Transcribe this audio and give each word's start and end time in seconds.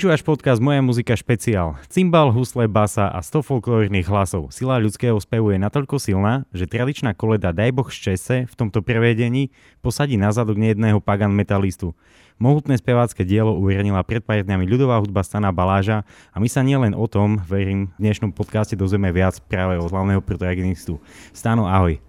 Počúvaš 0.00 0.24
podcast 0.24 0.64
Moja 0.64 0.80
muzika 0.80 1.12
špeciál. 1.12 1.76
Cymbal, 1.92 2.32
husle, 2.32 2.64
basa 2.64 3.12
a 3.12 3.20
100 3.20 3.44
folklórnych 3.44 4.08
hlasov. 4.08 4.48
Sila 4.48 4.80
ľudského 4.80 5.12
spevu 5.20 5.52
je 5.52 5.60
natoľko 5.60 6.00
silná, 6.00 6.48
že 6.56 6.64
tradičná 6.64 7.12
koleda 7.12 7.52
Daj 7.52 7.68
Boh 7.68 7.84
ščese 7.84 8.48
v 8.48 8.54
tomto 8.56 8.80
prevedení 8.80 9.52
posadí 9.84 10.16
na 10.16 10.32
zadok 10.32 10.56
nejedného 10.56 11.04
pagan 11.04 11.36
metalistu. 11.36 11.92
Mohutné 12.40 12.80
spevácké 12.80 13.28
dielo 13.28 13.52
uverejnila 13.60 14.00
pred 14.08 14.24
pár 14.24 14.40
dňami 14.40 14.64
ľudová 14.64 14.96
hudba 15.04 15.20
Stana 15.20 15.52
Baláža 15.52 16.08
a 16.32 16.40
my 16.40 16.48
sa 16.48 16.64
nielen 16.64 16.96
o 16.96 17.04
tom, 17.04 17.36
verím, 17.44 17.92
v 18.00 18.08
dnešnom 18.08 18.32
podcaste 18.32 18.80
dozvieme 18.80 19.12
viac 19.12 19.36
práve 19.52 19.76
od 19.76 19.92
hlavného 19.92 20.24
protagonistu. 20.24 20.96
Stano, 21.36 21.68
ahoj. 21.68 22.00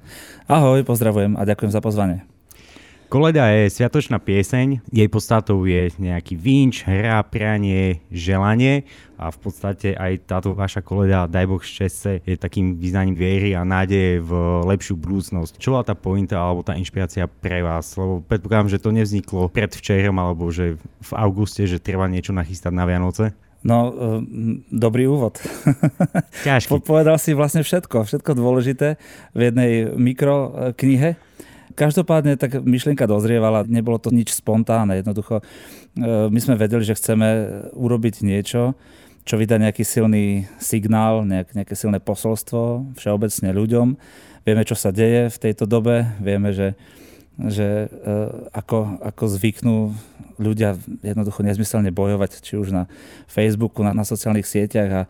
Ahoj, 0.48 0.80
pozdravujem 0.88 1.36
a 1.36 1.44
ďakujem 1.44 1.76
za 1.76 1.84
pozvanie. 1.84 2.31
Koleda 3.12 3.52
je 3.52 3.68
sviatočná 3.68 4.24
pieseň, 4.24 4.88
jej 4.88 5.10
podstatou 5.12 5.60
je 5.68 5.92
nejaký 6.00 6.40
vinč, 6.40 6.88
hra, 6.88 7.20
prianie, 7.28 8.00
želanie 8.08 8.88
a 9.20 9.28
v 9.28 9.38
podstate 9.44 9.92
aj 10.00 10.32
táto 10.32 10.56
vaša 10.56 10.80
koleda 10.80 11.28
Daj 11.28 11.44
Boh 11.44 11.60
šťastie 11.60 12.24
je 12.24 12.40
takým 12.40 12.80
vyznaním 12.80 13.20
viery 13.20 13.52
a 13.52 13.68
nádeje 13.68 14.24
v 14.24 14.32
lepšiu 14.64 14.96
budúcnosť. 14.96 15.60
Čo 15.60 15.76
bola 15.76 15.84
tá 15.84 15.92
pointa 15.92 16.40
alebo 16.40 16.64
tá 16.64 16.80
inšpirácia 16.80 17.28
pre 17.28 17.60
vás? 17.60 18.00
Lebo 18.00 18.24
predpokladám, 18.24 18.72
že 18.72 18.80
to 18.80 18.96
nevzniklo 18.96 19.52
pred 19.52 19.76
včerom 19.76 20.16
alebo 20.16 20.48
že 20.48 20.80
v 21.04 21.12
auguste, 21.12 21.68
že 21.68 21.84
treba 21.84 22.08
niečo 22.08 22.32
nachystať 22.32 22.72
na 22.72 22.88
Vianoce. 22.88 23.36
No, 23.60 23.92
dobrý 24.72 25.12
úvod. 25.12 25.36
Ťažký. 26.48 26.80
Povedal 26.88 27.20
si 27.20 27.36
vlastne 27.36 27.60
všetko, 27.60 28.08
všetko 28.08 28.40
dôležité 28.40 28.96
v 29.36 29.40
jednej 29.52 29.92
mikroknihe. 30.00 31.20
Každopádne 31.74 32.38
tak 32.38 32.62
myšlienka 32.62 33.10
dozrievala, 33.10 33.68
nebolo 33.68 33.98
to 33.98 34.14
nič 34.14 34.36
spontánne, 34.36 35.00
jednoducho 35.00 35.42
e, 35.42 35.44
my 36.30 36.40
sme 36.40 36.56
vedeli, 36.60 36.86
že 36.86 36.98
chceme 36.98 37.28
urobiť 37.74 38.22
niečo, 38.24 38.78
čo 39.26 39.38
vydá 39.38 39.62
nejaký 39.62 39.86
silný 39.86 40.50
signál, 40.58 41.24
nejak, 41.26 41.54
nejaké 41.54 41.74
silné 41.78 42.02
posolstvo 42.02 42.94
všeobecne 42.98 43.50
ľuďom. 43.54 43.88
Vieme, 44.42 44.64
čo 44.66 44.74
sa 44.74 44.90
deje 44.90 45.30
v 45.30 45.38
tejto 45.38 45.70
dobe, 45.70 46.10
vieme, 46.18 46.50
že, 46.50 46.74
že 47.38 47.86
e, 47.86 48.18
ako, 48.52 49.02
ako 49.06 49.24
zvyknú 49.30 49.94
ľudia 50.42 50.74
jednoducho 51.06 51.46
nezmyselne 51.46 51.94
bojovať, 51.94 52.42
či 52.42 52.58
už 52.58 52.74
na 52.74 52.84
Facebooku, 53.30 53.86
na, 53.86 53.94
na 53.94 54.02
sociálnych 54.02 54.50
sieťach 54.50 54.90
a 54.90 55.02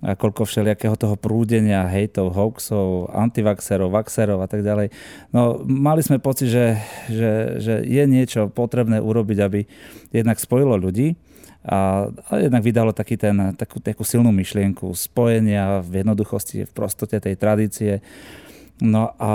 a 0.00 0.16
koľko 0.16 0.48
všelijakého 0.48 0.96
toho 0.96 1.16
prúdenia, 1.20 1.84
hejtov, 1.84 2.32
hoaxov, 2.32 3.12
antivaxerov, 3.12 3.92
vaxerov 3.92 4.40
a 4.40 4.48
tak 4.48 4.64
ďalej. 4.64 4.88
No, 5.28 5.60
mali 5.64 6.00
sme 6.00 6.16
pocit, 6.16 6.48
že, 6.48 6.80
že, 7.12 7.60
že 7.60 7.74
je 7.84 8.04
niečo 8.08 8.48
potrebné 8.48 8.96
urobiť, 9.04 9.38
aby 9.44 9.60
jednak 10.08 10.40
spojilo 10.40 10.80
ľudí 10.80 11.20
a, 11.60 12.08
a 12.08 12.32
jednak 12.40 12.64
vydalo 12.64 12.96
taký 12.96 13.20
ten, 13.20 13.52
takú, 13.52 13.84
takú 13.84 14.00
silnú 14.00 14.32
myšlienku 14.32 14.88
spojenia 14.96 15.84
v 15.84 16.00
jednoduchosti, 16.00 16.64
v 16.64 16.72
prostote 16.72 17.20
tej 17.20 17.36
tradície. 17.36 18.00
No 18.80 19.12
a 19.20 19.32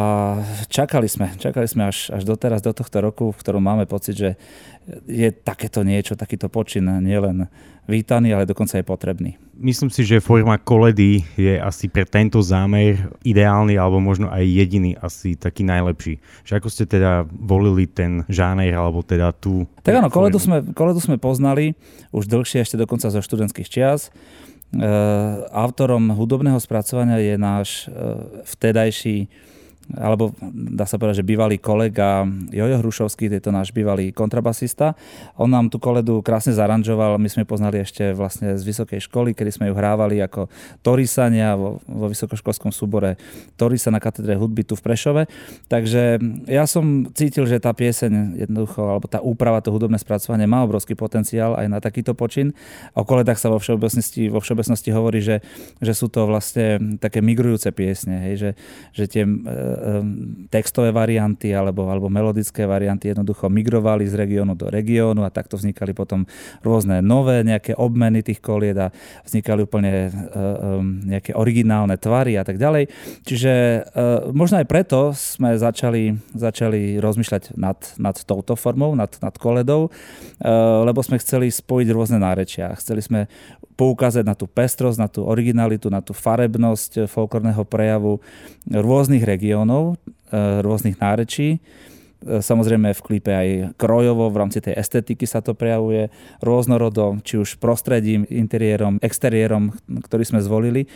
čakali 0.74 1.06
sme, 1.06 1.30
čakali 1.38 1.70
sme 1.70 1.94
až, 1.94 2.10
až 2.10 2.26
doteraz, 2.26 2.66
do 2.66 2.74
tohto 2.74 2.98
roku, 2.98 3.30
v 3.30 3.40
ktorom 3.46 3.62
máme 3.62 3.86
pocit, 3.86 4.18
že 4.18 4.30
je 5.06 5.30
takéto 5.30 5.86
niečo, 5.86 6.18
takýto 6.18 6.50
počin 6.50 6.90
nielen 7.02 7.46
vítaný, 7.86 8.34
ale 8.34 8.50
dokonca 8.50 8.82
je 8.82 8.86
potrebný. 8.86 9.38
Myslím 9.56 9.94
si, 9.94 10.02
že 10.02 10.18
forma 10.18 10.58
koledy 10.58 11.22
je 11.38 11.62
asi 11.62 11.86
pre 11.88 12.10
tento 12.10 12.42
zámer 12.42 12.98
ideálny 13.22 13.78
alebo 13.78 14.02
možno 14.02 14.34
aj 14.34 14.42
jediný 14.42 14.98
asi 14.98 15.38
taký 15.38 15.62
najlepší. 15.62 16.18
Že 16.44 16.54
ako 16.58 16.68
ste 16.74 16.84
teda 16.90 17.30
volili 17.30 17.86
ten 17.86 18.26
žáner 18.26 18.74
alebo 18.74 19.06
teda 19.06 19.30
tú... 19.32 19.70
Tak 19.86 20.02
áno, 20.02 20.10
koledu 20.10 20.42
sme, 20.42 20.66
koledu 20.74 20.98
sme 21.00 21.22
poznali 21.22 21.78
už 22.10 22.26
dlhšie, 22.26 22.66
ešte 22.66 22.82
dokonca 22.82 23.14
zo 23.14 23.22
študentských 23.22 23.70
čias. 23.70 24.10
E, 24.76 24.88
autorom 25.52 26.12
hudobného 26.12 26.60
spracovania 26.60 27.18
je 27.18 27.36
náš 27.40 27.88
e, 27.88 27.90
vtedajší 28.44 29.28
alebo 29.94 30.34
dá 30.52 30.90
sa 30.90 30.98
povedať, 30.98 31.22
že 31.22 31.30
bývalý 31.30 31.62
kolega 31.62 32.26
Jojo 32.50 32.82
Hrušovský, 32.82 33.30
je 33.30 33.44
to 33.44 33.54
náš 33.54 33.70
bývalý 33.70 34.10
kontrabasista. 34.10 34.98
On 35.38 35.46
nám 35.46 35.70
tú 35.70 35.78
koledu 35.78 36.26
krásne 36.26 36.58
zaranžoval, 36.58 37.22
my 37.22 37.30
sme 37.30 37.46
poznali 37.46 37.86
ešte 37.86 38.18
vlastne 38.18 38.58
z 38.58 38.64
vysokej 38.66 39.06
školy, 39.06 39.38
kedy 39.38 39.52
sme 39.54 39.66
ju 39.70 39.78
hrávali 39.78 40.18
ako 40.26 40.50
Torisania 40.82 41.54
vo, 41.54 41.86
vo 41.86 42.10
vysokoškolskom 42.10 42.74
súbore 42.74 43.22
Torisa 43.60 43.94
na 43.94 44.02
katedre 44.02 44.34
hudby 44.34 44.66
tu 44.66 44.74
v 44.74 44.82
Prešove. 44.82 45.24
Takže 45.70 46.18
ja 46.50 46.66
som 46.66 47.06
cítil, 47.14 47.46
že 47.46 47.62
tá 47.62 47.70
pieseň 47.70 48.42
jednoducho, 48.42 48.82
alebo 48.82 49.06
tá 49.06 49.22
úprava, 49.22 49.62
to 49.62 49.70
hudobné 49.70 50.02
spracovanie 50.02 50.50
má 50.50 50.66
obrovský 50.66 50.98
potenciál 50.98 51.54
aj 51.54 51.68
na 51.70 51.78
takýto 51.78 52.18
počin. 52.18 52.58
O 52.98 53.06
koledách 53.06 53.38
sa 53.38 53.54
vo 53.54 53.62
všeobecnosti, 53.62 54.34
vo 54.34 54.42
všeobecnosti 54.42 54.90
hovorí, 54.90 55.22
že, 55.22 55.46
že 55.78 55.94
sú 55.94 56.10
to 56.10 56.26
vlastne 56.26 56.98
také 56.98 57.22
migrujúce 57.22 57.70
piesne, 57.70 58.32
hej, 58.32 58.36
že, 58.36 58.50
že 58.96 59.06
tie 59.06 59.24
textové 60.50 60.92
varianty 60.92 61.52
alebo, 61.52 61.88
alebo 61.92 62.08
melodické 62.12 62.64
varianty 62.66 63.12
jednoducho 63.12 63.50
migrovali 63.50 64.06
z 64.08 64.16
regiónu 64.16 64.54
do 64.56 64.70
regiónu 64.70 65.24
a 65.24 65.34
takto 65.34 65.58
vznikali 65.60 65.92
potom 65.92 66.26
rôzne 66.62 67.00
nové 67.00 67.44
nejaké 67.46 67.78
obmeny 67.78 68.26
tých 68.26 68.42
kolied 68.42 68.78
a 68.78 68.90
vznikali 69.26 69.66
úplne 69.66 69.92
um, 70.10 71.02
nejaké 71.06 71.36
originálne 71.36 71.96
tvary 72.00 72.40
a 72.40 72.44
tak 72.44 72.58
ďalej. 72.58 72.90
Čiže 73.26 73.54
uh, 73.54 74.32
možno 74.32 74.62
aj 74.62 74.68
preto 74.70 75.12
sme 75.16 75.60
začali, 75.60 76.16
začali 76.34 76.98
rozmýšľať 77.00 77.56
nad, 77.60 77.78
nad 78.00 78.16
touto 78.24 78.58
formou, 78.58 78.96
nad, 78.96 79.12
nad 79.20 79.36
koledou, 79.38 79.90
uh, 79.90 80.84
lebo 80.84 81.00
sme 81.04 81.22
chceli 81.22 81.52
spojiť 81.52 81.88
rôzne 81.92 82.18
nárečia. 82.22 82.74
Chceli 82.80 83.02
sme 83.04 83.20
poukázať 83.76 84.24
na 84.24 84.36
tú 84.36 84.48
pestrosť, 84.48 84.98
na 84.98 85.08
tú 85.12 85.28
originalitu, 85.28 85.92
na 85.92 86.00
tú 86.00 86.16
farebnosť 86.16 87.12
folklórneho 87.12 87.64
prejavu 87.68 88.24
rôznych 88.72 89.24
regiónov, 89.24 90.00
e, 90.32 90.64
rôznych 90.64 90.96
nárečí. 90.98 91.60
E, 91.60 92.40
samozrejme 92.40 92.96
v 92.96 93.04
klipe 93.04 93.32
aj 93.36 93.50
krojovo, 93.76 94.32
v 94.32 94.40
rámci 94.40 94.64
tej 94.64 94.80
estetiky 94.80 95.28
sa 95.28 95.44
to 95.44 95.52
prejavuje 95.54 96.08
rôznorodom, 96.40 97.20
či 97.22 97.38
už 97.38 97.60
prostredím, 97.60 98.24
interiérom, 98.32 98.98
exteriérom, 99.04 99.76
ktorý 100.08 100.24
sme 100.24 100.40
zvolili 100.40 100.88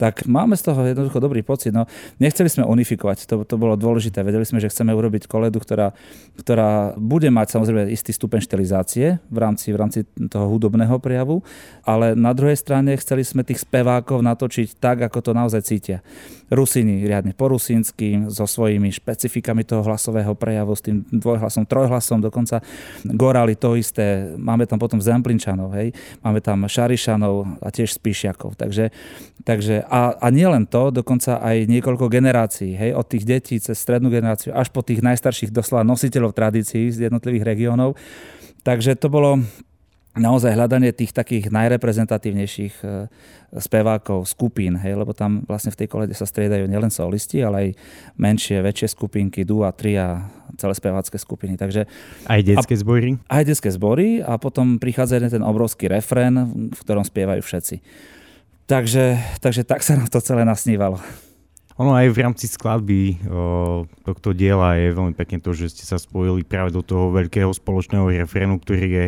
tak 0.00 0.26
máme 0.26 0.58
z 0.58 0.62
toho 0.66 0.80
jednoducho 0.82 1.18
dobrý 1.22 1.40
pocit. 1.46 1.70
No, 1.70 1.86
nechceli 2.18 2.48
sme 2.50 2.66
unifikovať, 2.66 3.28
to, 3.28 3.46
to 3.46 3.54
bolo 3.60 3.78
dôležité. 3.78 4.24
Vedeli 4.24 4.42
sme, 4.42 4.58
že 4.58 4.72
chceme 4.72 4.90
urobiť 4.92 5.30
koledu, 5.30 5.62
ktorá, 5.62 5.94
ktorá 6.38 6.96
bude 6.98 7.28
mať 7.30 7.58
samozrejme 7.58 7.92
istý 7.92 8.10
stupeň 8.10 8.40
štilizácie 8.42 9.22
v 9.30 9.38
rámci, 9.38 9.70
v 9.70 9.78
rámci 9.78 9.98
toho 10.28 10.50
hudobného 10.50 10.96
prejavu, 10.98 11.44
ale 11.86 12.18
na 12.18 12.34
druhej 12.34 12.58
strane 12.58 12.96
chceli 12.98 13.22
sme 13.22 13.46
tých 13.46 13.62
spevákov 13.62 14.24
natočiť 14.24 14.80
tak, 14.80 15.04
ako 15.06 15.18
to 15.20 15.32
naozaj 15.36 15.62
cítia. 15.62 16.00
Rusiny 16.52 17.08
riadne 17.08 17.32
po 17.32 17.48
rusínsky, 17.48 18.28
so 18.28 18.44
svojimi 18.44 18.92
špecifikami 18.92 19.64
toho 19.64 19.80
hlasového 19.86 20.36
prejavu, 20.36 20.76
s 20.76 20.84
tým 20.84 21.04
dvojhlasom, 21.08 21.64
trojhlasom, 21.64 22.20
dokonca 22.20 22.60
Gorali 23.08 23.56
to 23.56 23.72
isté. 23.78 24.36
Máme 24.36 24.68
tam 24.68 24.76
potom 24.76 25.00
Zemplinčanov, 25.00 25.72
hej? 25.72 25.96
máme 26.20 26.44
tam 26.44 26.64
Šarišanov 26.68 27.62
a 27.64 27.68
tiež 27.72 27.96
Spíšiakov. 27.96 28.54
Takže, 28.56 28.92
takže 29.42 29.84
a, 29.92 30.16
a 30.16 30.26
nie 30.32 30.48
len 30.48 30.64
to, 30.64 30.88
dokonca 30.88 31.36
aj 31.36 31.68
niekoľko 31.68 32.08
generácií, 32.08 32.72
hej, 32.72 32.96
od 32.96 33.04
tých 33.04 33.28
detí 33.28 33.60
cez 33.60 33.76
strednú 33.76 34.08
generáciu 34.08 34.56
až 34.56 34.72
po 34.72 34.80
tých 34.80 35.04
najstarších 35.04 35.52
doslova 35.52 35.84
nositeľov 35.84 36.32
tradícií 36.32 36.88
z 36.88 37.12
jednotlivých 37.12 37.44
regiónov. 37.44 38.00
Takže 38.64 38.96
to 38.96 39.12
bolo 39.12 39.44
naozaj 40.16 40.52
hľadanie 40.52 40.92
tých 40.92 41.12
takých 41.12 41.52
najreprezentatívnejších 41.52 42.74
e, 42.84 43.08
spevákov, 43.60 44.28
skupín, 44.28 44.76
hej, 44.80 44.96
lebo 44.96 45.12
tam 45.12 45.44
vlastne 45.44 45.72
v 45.72 45.84
tej 45.84 45.88
kolede 45.88 46.16
sa 46.16 46.28
striedajú 46.28 46.68
nielen 46.68 46.92
solisti, 46.92 47.40
ale 47.44 47.56
aj 47.56 47.68
menšie, 48.16 48.64
väčšie 48.64 48.96
skupinky, 48.96 49.44
a 49.44 49.70
tri 49.72 49.96
a 49.96 50.28
celé 50.56 50.72
spevácké 50.76 51.16
skupiny. 51.16 51.56
Takže, 51.56 51.88
aj 52.28 52.40
detské 52.44 52.76
zbory? 52.76 53.20
Aj 53.28 53.44
detské 53.44 53.68
zbory 53.72 54.24
a 54.24 54.36
potom 54.36 54.76
prichádza 54.76 55.20
ten 55.32 55.44
obrovský 55.44 55.88
refrén, 55.88 56.36
v 56.72 56.80
ktorom 56.80 57.04
spievajú 57.04 57.40
všetci. 57.44 57.76
Takže, 58.66 59.18
takže 59.42 59.62
tak 59.66 59.82
sa 59.82 59.98
nám 59.98 60.08
to 60.08 60.22
celé 60.22 60.46
nasnívalo. 60.46 61.02
Ono 61.80 61.96
aj 61.96 62.12
v 62.12 62.20
rámci 62.20 62.46
skladby 62.46 63.24
o, 63.26 63.88
tohto 64.04 64.36
diela 64.36 64.76
je 64.76 64.92
veľmi 64.92 65.16
pekne 65.16 65.40
to, 65.40 65.56
že 65.56 65.72
ste 65.72 65.84
sa 65.88 65.96
spojili 65.96 66.44
práve 66.44 66.70
do 66.70 66.84
toho 66.84 67.10
veľkého 67.10 67.48
spoločného 67.48 68.12
refrénu, 68.12 68.60
ktorý 68.60 68.86
je 68.86 69.06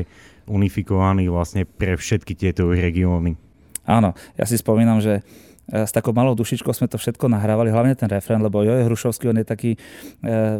unifikovaný 0.48 1.28
vlastne 1.28 1.68
pre 1.68 1.96
všetky 1.96 2.32
tieto 2.32 2.72
regióny. 2.72 3.36
Áno, 3.84 4.16
ja 4.40 4.48
si 4.48 4.56
spomínam, 4.56 5.04
že 5.04 5.20
s 5.64 5.90
takou 5.96 6.12
malou 6.12 6.36
dušičkou 6.36 6.76
sme 6.76 6.92
to 6.92 7.00
všetko 7.00 7.24
nahrávali, 7.28 7.72
hlavne 7.72 7.96
ten 7.96 8.08
refrén, 8.12 8.42
lebo 8.44 8.60
Jojo 8.60 8.84
Hrušovský, 8.84 9.32
on 9.32 9.40
je 9.40 9.46
taký, 9.48 9.70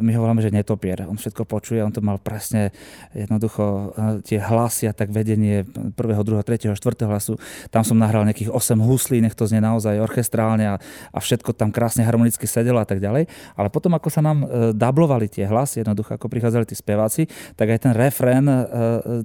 my 0.00 0.10
ho 0.16 0.20
voláme, 0.24 0.40
že 0.40 0.48
netopier. 0.48 1.04
On 1.04 1.20
všetko 1.20 1.44
počuje, 1.44 1.84
on 1.84 1.92
to 1.92 2.00
mal 2.00 2.16
presne 2.16 2.72
jednoducho 3.12 3.92
tie 4.24 4.40
hlasy 4.40 4.88
a 4.88 4.96
tak 4.96 5.12
vedenie 5.12 5.68
prvého, 5.92 6.24
druhého, 6.24 6.44
tretieho, 6.44 6.72
štvrtého 6.72 7.12
hlasu. 7.12 7.36
Tam 7.68 7.84
som 7.84 8.00
nahral 8.00 8.24
nejakých 8.24 8.48
8 8.48 8.80
huslí, 8.80 9.20
nech 9.20 9.36
to 9.36 9.44
znie 9.44 9.60
naozaj 9.60 10.00
orchestrálne 10.00 10.64
a, 10.72 10.76
a 11.12 11.18
všetko 11.20 11.52
tam 11.52 11.68
krásne 11.68 12.00
harmonicky 12.04 12.48
sedelo 12.48 12.80
a 12.80 12.86
tak 12.88 13.04
ďalej. 13.04 13.28
Ale 13.60 13.68
potom, 13.68 13.92
ako 13.92 14.08
sa 14.08 14.24
nám 14.24 14.48
dublovali 14.72 15.28
tie 15.28 15.44
hlasy, 15.44 15.84
jednoducho 15.84 16.16
ako 16.16 16.32
prichádzali 16.32 16.64
tí 16.64 16.76
speváci, 16.76 17.28
tak 17.60 17.68
aj 17.68 17.78
ten 17.84 17.92
refrén 17.92 18.46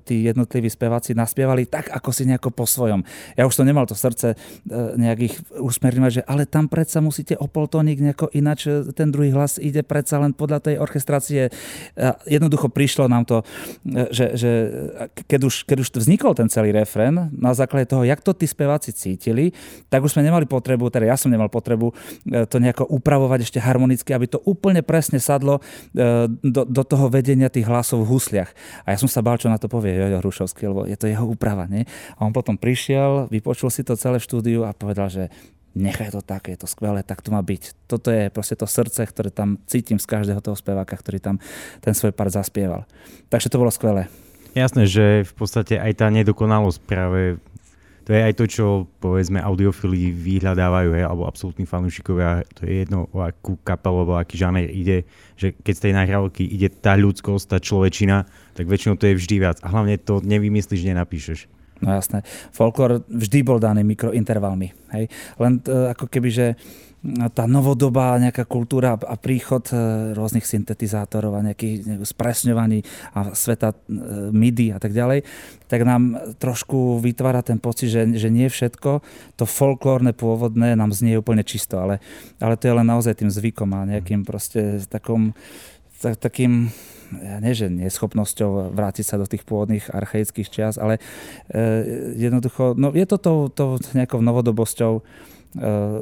tí 0.03 0.27
jednotliví 0.27 0.67
speváci 0.67 1.15
naspievali 1.15 1.65
tak, 1.71 1.87
ako 1.87 2.09
si 2.11 2.27
nejako 2.27 2.51
po 2.51 2.67
svojom. 2.67 3.01
Ja 3.39 3.47
už 3.47 3.55
som 3.55 3.63
nemal 3.63 3.87
to 3.87 3.95
srdce 3.95 4.35
nejakých 4.99 5.61
usmerňovať, 5.69 6.11
že 6.11 6.21
ale 6.25 6.49
tam 6.49 6.65
predsa 6.65 6.99
musíte 6.99 7.37
o 7.37 7.45
poltónik 7.45 8.01
nejako 8.01 8.33
ináč, 8.33 8.65
e, 8.67 8.89
ten 8.91 9.13
druhý 9.13 9.29
hlas 9.29 9.61
ide 9.61 9.85
predsa 9.85 10.17
len 10.17 10.33
podľa 10.33 10.59
tej 10.69 10.75
orchestrácie. 10.81 11.53
Jednoducho 12.25 12.73
prišlo 12.73 13.05
nám 13.05 13.29
to, 13.29 13.45
e, 13.85 14.09
že, 14.09 14.25
že 14.35 14.51
keď, 15.29 15.41
už, 15.45 15.55
keď 15.69 15.77
už 15.85 15.89
vznikol 16.01 16.33
ten 16.33 16.49
celý 16.49 16.73
refren, 16.73 17.29
na 17.31 17.53
základe 17.53 17.87
toho, 17.93 18.03
jak 18.03 18.19
to 18.19 18.33
tí 18.33 18.49
speváci 18.49 18.91
cítili, 18.91 19.53
tak 19.87 20.01
už 20.01 20.17
sme 20.17 20.25
nemali 20.25 20.49
potrebu, 20.49 20.89
teda 20.89 21.07
ja 21.07 21.17
som 21.17 21.29
nemal 21.29 21.47
potrebu 21.47 21.93
e, 21.93 22.43
to 22.49 22.57
nejako 22.57 22.89
upravovať 22.89 23.45
ešte 23.45 23.59
harmonicky, 23.61 24.11
aby 24.11 24.25
to 24.25 24.41
úplne 24.43 24.81
presne 24.81 25.21
sadlo 25.21 25.61
do, 26.41 26.63
do 26.65 26.83
toho 26.85 27.11
vedenia 27.11 27.51
tých 27.51 27.67
hlasov 27.67 28.05
v 28.05 28.15
husliach. 28.15 28.49
A 28.87 28.95
ja 28.95 28.97
som 28.97 29.11
sa 29.11 29.21
bál, 29.21 29.37
čo 29.37 29.51
na 29.51 29.59
to 29.61 29.69
povie 29.69 29.93
Jojo 29.93 30.17
Hrušovský, 30.23 30.63
lebo 30.71 30.81
je 30.87 30.97
to 30.97 31.05
jeho 31.05 31.25
úprava. 31.27 31.67
Nie? 31.67 31.85
A 32.17 32.25
on 32.25 32.33
potom 32.33 32.55
prišiel, 32.55 33.27
vypočul 33.27 33.69
si 33.69 33.83
to 33.83 33.99
celé 33.99 34.17
štúdiu 34.17 34.63
a 34.65 34.73
povedal, 34.73 35.11
že 35.11 35.23
nechaj 35.77 36.13
to 36.13 36.21
tak, 36.21 36.49
je 36.49 36.57
to 36.57 36.67
skvelé, 36.67 37.05
tak 37.05 37.21
to 37.21 37.29
má 37.29 37.41
byť. 37.41 37.89
Toto 37.89 38.09
je 38.09 38.29
proste 38.33 38.57
to 38.57 38.65
srdce, 38.65 39.05
ktoré 39.05 39.29
tam 39.29 39.61
cítim 39.69 40.01
z 40.01 40.09
každého 40.09 40.41
toho 40.41 40.57
speváka, 40.57 40.97
ktorý 40.97 41.21
tam 41.21 41.35
ten 41.81 41.93
svoj 41.93 42.13
part 42.13 42.33
zaspieval. 42.33 42.85
Takže 43.29 43.49
to 43.49 43.61
bolo 43.61 43.69
skvelé. 43.69 44.09
Jasné, 44.57 44.89
že 44.89 45.23
v 45.29 45.33
podstate 45.37 45.77
aj 45.77 46.01
tá 46.01 46.07
nedokonalosť 46.09 46.79
práve 46.83 47.37
to 48.09 48.17
je 48.17 48.25
aj 48.25 48.41
to, 48.41 48.45
čo 48.49 48.65
povedzme 48.97 49.37
audiofili 49.37 50.09
vyhľadávajú, 50.09 50.97
hej, 50.97 51.05
alebo 51.05 51.29
absolútni 51.29 51.69
fanúšikovia, 51.69 52.41
to 52.57 52.65
je 52.65 52.81
jedno, 52.81 53.05
o 53.13 53.21
akú 53.21 53.53
kapelu, 53.61 54.01
alebo 54.01 54.17
aký 54.17 54.33
žáner 54.33 54.65
ide, 54.65 55.05
že 55.37 55.53
keď 55.53 55.73
z 55.77 55.83
tej 55.85 55.93
nahrávky 55.93 56.41
ide 56.41 56.73
tá 56.73 56.97
ľudskosť, 56.97 57.45
tá 57.45 57.61
človečina, 57.61 58.25
tak 58.57 58.65
väčšinou 58.65 58.97
to 58.97 59.13
je 59.13 59.13
vždy 59.13 59.35
viac. 59.45 59.61
A 59.61 59.69
hlavne 59.69 60.01
to 60.01 60.25
nevymyslíš, 60.25 60.89
nenapíšeš. 60.89 61.58
No 61.79 61.95
jasné. 61.95 62.27
Folklór 62.51 63.07
vždy 63.07 63.39
bol 63.43 63.59
daný 63.59 63.87
mikrointervalmi. 63.87 64.75
Hej? 64.91 65.07
Len 65.39 65.53
uh, 65.63 65.95
ako 65.95 66.11
keby, 66.11 66.29
že 66.29 66.47
tá 67.31 67.47
novodobá 67.47 68.19
nejaká 68.19 68.43
kultúra 68.43 68.99
a 68.99 69.15
príchod 69.15 69.63
e, 69.71 69.75
rôznych 70.11 70.43
syntetizátorov 70.43 71.31
a 71.31 71.45
nejakých 71.47 72.03
spresňovaní 72.03 72.83
a 73.15 73.31
sveta 73.31 73.71
e, 73.71 73.75
MIDI 74.35 74.75
a 74.75 74.83
tak 74.83 74.91
ďalej, 74.91 75.23
tak 75.71 75.87
nám 75.87 76.35
trošku 76.43 76.99
vytvára 76.99 77.39
ten 77.39 77.55
pocit, 77.55 77.87
že, 77.87 78.03
že 78.19 78.27
nie 78.27 78.51
všetko 78.51 78.99
to 79.39 79.45
folklórne 79.47 80.11
pôvodné 80.11 80.75
nám 80.75 80.91
znie 80.91 81.15
úplne 81.15 81.47
čisto, 81.47 81.79
ale, 81.79 82.03
ale 82.43 82.59
to 82.59 82.67
je 82.67 82.75
len 82.75 82.87
naozaj 82.91 83.15
tým 83.15 83.31
zvykom 83.31 83.71
a 83.79 83.87
nejakým 83.87 84.27
proste 84.27 84.83
takom, 84.91 85.31
takým 85.99 86.71
ja 87.17 87.41
nie, 87.41 87.53
že 87.57 87.73
neschopnosťou 87.73 88.69
vrátiť 88.73 89.05
sa 89.05 89.17
do 89.17 89.25
tých 89.25 89.41
pôvodných 89.41 89.89
archaických 89.89 90.49
čias, 90.49 90.75
ale 90.77 91.01
e, 91.49 92.21
jednoducho, 92.21 92.77
no 92.77 92.93
je 92.93 93.05
to 93.09 93.17
tou, 93.17 93.39
tou 93.49 93.81
nejakou 93.97 94.21
novodobosťou 94.21 94.93
e, 94.93 95.01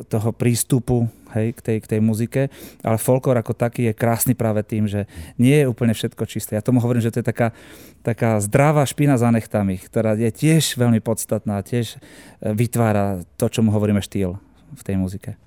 toho 0.03 0.29
prístupu 0.35 1.07
hej, 1.31 1.55
k, 1.55 1.59
tej, 1.63 1.77
k 1.79 1.89
tej 1.95 1.99
muzike, 2.03 2.41
ale 2.83 2.97
folklor 2.99 3.39
ako 3.39 3.55
taký 3.55 3.91
je 3.91 3.93
krásny 3.95 4.35
práve 4.35 4.67
tým, 4.67 4.83
že 4.83 5.07
nie 5.39 5.63
je 5.63 5.69
úplne 5.71 5.95
všetko 5.95 6.27
čisté. 6.27 6.59
Ja 6.59 6.65
tomu 6.65 6.83
hovorím, 6.83 7.07
že 7.07 7.15
to 7.15 7.23
je 7.23 7.27
taká, 7.31 7.55
taká 8.03 8.43
zdravá 8.43 8.83
špina 8.83 9.15
za 9.15 9.31
nechtami, 9.31 9.79
ktorá 9.79 10.19
je 10.19 10.27
tiež 10.27 10.75
veľmi 10.75 10.99
podstatná, 10.99 11.63
tiež 11.63 11.95
e, 11.95 12.51
vytvára 12.51 13.23
to, 13.39 13.47
čo 13.47 13.63
mu 13.63 13.71
hovoríme 13.71 14.03
štýl 14.03 14.35
v 14.75 14.81
tej 14.83 14.99
muzike. 14.99 15.46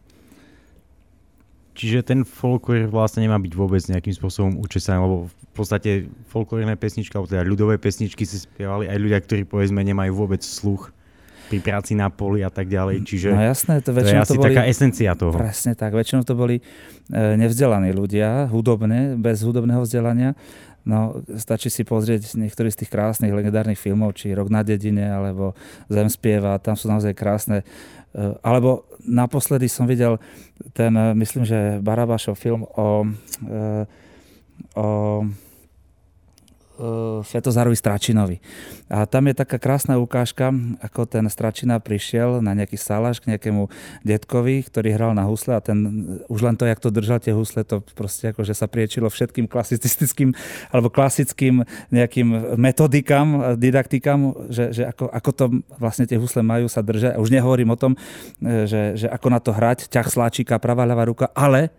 Čiže 1.75 2.03
ten 2.03 2.21
folklór 2.27 2.91
vlastne 2.91 3.25
nemá 3.25 3.39
byť 3.39 3.53
vôbec 3.55 3.83
nejakým 3.87 4.15
spôsobom 4.15 4.59
učesaný, 4.59 4.99
lebo 5.01 5.17
v 5.31 5.55
podstate 5.55 5.91
folklórne 6.31 6.75
pesničky, 6.75 7.15
alebo 7.15 7.31
teda 7.31 7.47
ľudové 7.47 7.79
pesničky 7.79 8.27
si 8.27 8.43
spievali 8.43 8.91
aj 8.91 8.99
ľudia, 8.99 9.19
ktorí 9.23 9.43
povedzme 9.47 9.83
nemajú 9.83 10.13
vôbec 10.15 10.43
sluch 10.43 10.91
pri 11.51 11.59
práci 11.59 11.99
na 11.99 12.07
poli 12.07 12.47
a 12.47 12.51
tak 12.51 12.71
ďalej. 12.71 13.03
Čiže 13.03 13.29
no 13.35 13.43
jasné, 13.43 13.83
to, 13.83 13.91
to 13.91 14.07
je 14.07 14.15
asi 14.15 14.31
to 14.31 14.39
boli, 14.39 14.47
taká 14.55 14.63
esencia 14.71 15.11
toho. 15.19 15.35
Presne 15.35 15.75
tak, 15.75 15.91
väčšinou 15.91 16.23
to 16.23 16.39
boli 16.39 16.63
e, 16.63 16.63
nevzdelaní 17.35 17.91
ľudia, 17.91 18.47
hudobné, 18.47 19.19
bez 19.19 19.43
hudobného 19.43 19.83
vzdelania. 19.83 20.39
No, 20.81 21.21
stačí 21.37 21.69
si 21.69 21.85
pozrieť 21.85 22.41
niektorý 22.41 22.73
z 22.73 22.85
tých 22.85 22.93
krásnych 22.93 23.37
legendárnych 23.37 23.77
filmov, 23.77 24.17
či 24.17 24.33
Rok 24.33 24.49
na 24.49 24.65
dedine, 24.65 25.13
alebo 25.13 25.53
Zem 25.93 26.09
spieva, 26.09 26.57
tam 26.57 26.73
sú 26.73 26.89
naozaj 26.89 27.13
krásne 27.13 27.63
Eh, 28.11 28.35
alebo 28.43 28.91
naposledy 29.07 29.71
som 29.71 29.87
videl 29.87 30.19
ten, 30.75 30.91
eh, 30.99 31.15
myslím, 31.15 31.47
že 31.47 31.79
Barabášov 31.79 32.35
film 32.35 32.67
o, 32.67 33.07
eh, 33.47 33.87
o 34.75 34.87
uh, 36.81 37.21
Svetozárovi 37.21 37.77
Stračinovi. 37.77 38.41
A 38.89 39.05
tam 39.05 39.29
je 39.29 39.37
taká 39.37 39.61
krásna 39.61 40.01
ukážka, 40.01 40.49
ako 40.81 41.05
ten 41.05 41.29
Stračina 41.29 41.77
prišiel 41.77 42.41
na 42.41 42.57
nejaký 42.57 42.81
salaš 42.81 43.21
k 43.21 43.37
nejakému 43.37 43.69
detkovi, 44.03 44.65
ktorý 44.65 44.97
hral 44.97 45.13
na 45.13 45.29
husle 45.29 45.55
a 45.55 45.61
ten, 45.61 45.77
už 46.33 46.41
len 46.41 46.57
to, 46.57 46.65
jak 46.65 46.81
to 46.81 46.89
držal 46.89 47.21
tie 47.21 47.37
husle, 47.37 47.63
to 47.63 47.85
proste 47.93 48.33
že 48.33 48.55
sa 48.57 48.65
priečilo 48.65 49.13
všetkým 49.13 49.45
klasicistickým 49.45 50.33
alebo 50.73 50.89
klasickým 50.89 51.67
nejakým 51.93 52.57
metodikám, 52.57 53.59
didaktikám, 53.61 54.49
že, 54.49 54.73
že 54.73 54.83
ako, 54.89 55.13
ako 55.13 55.31
to 55.37 55.45
vlastne 55.77 56.09
tie 56.09 56.17
husle 56.17 56.41
majú 56.41 56.71
sa 56.71 56.81
držať. 56.81 57.21
Už 57.21 57.29
nehovorím 57.29 57.75
o 57.75 57.79
tom, 57.79 57.93
že, 58.41 58.97
že 58.97 59.07
ako 59.11 59.29
na 59.29 59.41
to 59.43 59.51
hrať, 59.53 59.91
ťah 59.93 60.09
sláčika, 60.09 60.63
pravá, 60.63 60.89
ľavá 60.89 61.05
ruka, 61.05 61.27
ale 61.37 61.75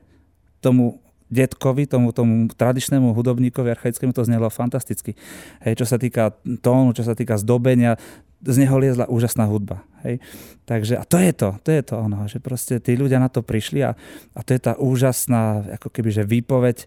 tomu 0.62 1.02
detkovi, 1.32 1.88
tomu, 1.88 2.12
tomu 2.12 2.52
tradičnému 2.52 3.16
hudobníkovi 3.16 3.72
archaickému 3.72 4.12
to 4.12 4.28
znelo 4.28 4.52
fantasticky. 4.52 5.16
Hej, 5.64 5.80
čo 5.80 5.86
sa 5.88 5.96
týka 5.96 6.36
tónu, 6.60 6.92
čo 6.92 7.08
sa 7.08 7.16
týka 7.16 7.40
zdobenia, 7.40 7.96
z 8.42 8.58
neho 8.58 8.76
liezla 8.76 9.08
úžasná 9.08 9.48
hudba. 9.48 9.86
Hej. 10.04 10.20
Takže, 10.66 10.98
a 10.98 11.06
to 11.06 11.22
je 11.22 11.32
to, 11.32 11.50
to 11.62 11.70
je 11.72 11.82
to 11.86 11.96
ono, 11.96 12.26
že 12.26 12.42
proste 12.42 12.82
tí 12.82 12.98
ľudia 12.98 13.22
na 13.22 13.30
to 13.30 13.46
prišli 13.46 13.86
a, 13.86 13.94
a 14.34 14.40
to 14.42 14.52
je 14.58 14.62
tá 14.62 14.74
úžasná, 14.76 15.78
ako 15.78 15.88
keby, 15.94 16.10
že 16.10 16.24
výpoveď 16.26 16.78
e, 16.82 16.86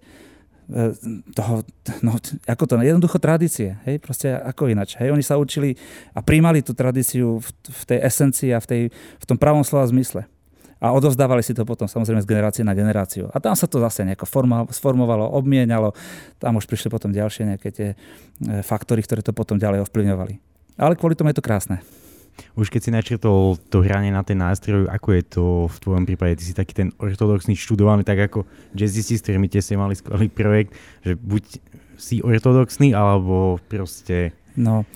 toho, 1.31 1.63
no, 2.03 2.19
ako 2.51 2.65
to, 2.67 2.75
jednoducho 2.83 3.23
tradície, 3.23 3.79
hej, 3.87 4.03
proste 4.03 4.35
ako 4.35 4.67
inač. 4.67 4.99
Hej, 4.99 5.15
oni 5.15 5.23
sa 5.23 5.39
učili 5.39 5.79
a 6.11 6.27
príjmali 6.27 6.59
tú 6.67 6.75
tradíciu 6.75 7.39
v, 7.39 7.49
v 7.71 7.83
tej 7.87 7.99
esencii 8.03 8.51
a 8.51 8.59
v, 8.59 8.67
tej, 8.67 8.83
v 8.93 9.25
tom 9.25 9.39
pravom 9.39 9.63
slova 9.63 9.87
zmysle 9.87 10.27
a 10.85 10.93
odovzdávali 10.93 11.41
si 11.41 11.57
to 11.57 11.65
potom 11.65 11.89
samozrejme 11.89 12.21
z 12.21 12.29
generácie 12.29 12.61
na 12.61 12.77
generáciu. 12.77 13.33
A 13.33 13.41
tam 13.41 13.57
sa 13.57 13.65
to 13.65 13.81
zase 13.81 14.05
nejako 14.05 14.29
forma, 14.29 14.69
sformovalo, 14.69 15.33
obmienalo, 15.33 15.97
tam 16.37 16.61
už 16.61 16.69
prišli 16.69 16.93
potom 16.93 17.09
ďalšie 17.09 17.57
nejaké 17.57 17.69
tie 17.73 17.89
e, 17.97 18.61
faktory, 18.61 19.01
ktoré 19.01 19.25
to 19.25 19.33
potom 19.33 19.57
ďalej 19.57 19.89
ovplyvňovali. 19.89 20.35
Ale 20.77 20.93
kvôli 21.01 21.17
tomu 21.17 21.33
je 21.33 21.41
to 21.41 21.47
krásne. 21.47 21.81
Už 22.53 22.69
keď 22.69 22.81
si 22.85 22.91
načrtol 22.93 23.57
to 23.73 23.81
hranie 23.81 24.13
na 24.13 24.21
ten 24.27 24.37
nástroj, 24.37 24.91
ako 24.93 25.09
je 25.17 25.23
to 25.25 25.45
v 25.73 25.77
tvojom 25.81 26.05
prípade? 26.05 26.37
Ty 26.37 26.45
si 26.45 26.53
taký 26.53 26.75
ten 26.77 26.89
ortodoxný 27.01 27.57
študovaný, 27.57 28.05
tak 28.05 28.21
ako 28.29 28.45
jazzisti, 28.77 29.17
s 29.17 29.25
ktorými 29.25 29.49
ste 29.49 29.81
mali 29.81 29.97
skvelý 29.97 30.29
projekt, 30.29 30.77
že 31.01 31.17
buď 31.17 31.45
si 31.97 32.21
ortodoxný, 32.21 32.93
alebo 32.93 33.57
proste 33.71 34.37
No, 34.55 34.87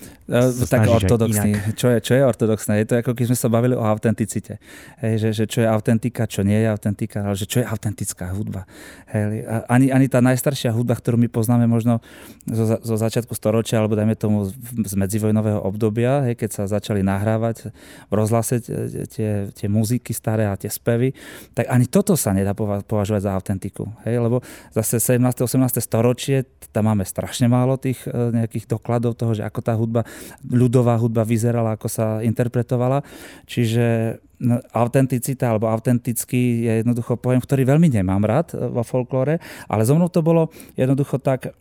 tak 0.68 0.84
ortodoxný. 0.84 1.72
Čo 1.72 1.88
je, 1.96 1.98
čo 2.04 2.12
je 2.12 2.22
ortodoxné? 2.22 2.84
Je 2.84 2.86
to 2.86 2.94
ako 3.00 3.16
keď 3.16 3.24
sme 3.32 3.38
sa 3.40 3.48
bavili 3.48 3.72
o 3.72 3.80
autenticite. 3.80 4.60
Hej, 5.00 5.14
že, 5.24 5.28
že 5.32 5.44
čo 5.48 5.64
je 5.64 5.68
autentika, 5.68 6.28
čo 6.28 6.44
nie 6.44 6.60
je 6.60 6.68
autentika, 6.68 7.24
ale 7.24 7.32
že 7.32 7.48
čo 7.48 7.64
je 7.64 7.66
autentická 7.66 8.36
hudba. 8.36 8.68
Hej, 9.08 9.48
ani, 9.72 9.88
ani 9.88 10.06
tá 10.12 10.20
najstaršia 10.20 10.76
hudba, 10.76 11.00
ktorú 11.00 11.16
my 11.16 11.32
poznáme 11.32 11.64
možno 11.64 12.04
zo, 12.44 12.76
zo 12.76 12.96
začiatku 13.00 13.32
storočia, 13.32 13.80
alebo 13.80 13.96
dajme 13.96 14.12
tomu 14.20 14.52
z 14.84 14.94
medzivojnového 14.94 15.64
obdobia, 15.64 16.28
hej, 16.28 16.36
keď 16.36 16.50
sa 16.52 16.62
začali 16.68 17.00
nahrávať 17.00 17.72
v 18.08 18.12
rozhlase 18.12 18.60
tie, 19.08 19.48
tie 19.48 19.68
muziky 19.68 20.12
staré 20.12 20.44
a 20.44 20.60
tie 20.60 20.68
spevy, 20.68 21.16
tak 21.56 21.72
ani 21.72 21.88
toto 21.88 22.20
sa 22.20 22.36
nedá 22.36 22.52
považovať 22.84 23.24
za 23.24 23.32
autentiku. 23.32 23.88
Hej, 24.04 24.20
lebo 24.20 24.44
zase 24.76 25.00
17. 25.00 25.40
18. 25.40 25.80
storočie, 25.80 26.44
tam 26.68 26.92
máme 26.92 27.08
strašne 27.08 27.48
málo 27.48 27.80
tých 27.80 28.04
e, 28.04 28.12
nejakých 28.12 28.68
dokladov 28.68 29.16
toho, 29.16 29.32
že 29.32 29.42
ako 29.42 29.60
tá 29.64 29.72
hudba, 29.72 30.04
ľudová 30.46 30.96
hudba 30.98 31.26
vyzerala, 31.26 31.74
ako 31.74 31.88
sa 31.90 32.06
interpretovala. 32.24 33.02
Čiže 33.48 34.18
no, 34.42 34.62
autenticita 34.72 35.50
alebo 35.50 35.70
autentický 35.70 36.66
je 36.66 36.72
jednoducho 36.84 37.18
pojem, 37.18 37.42
ktorý 37.42 37.66
veľmi 37.66 37.88
nemám 37.90 38.22
rád 38.22 38.54
e, 38.54 38.68
vo 38.70 38.82
folklóre, 38.82 39.42
ale 39.66 39.82
zo 39.82 39.94
mnou 39.96 40.08
to 40.10 40.22
bolo 40.22 40.50
jednoducho 40.78 41.18
tak 41.18 41.54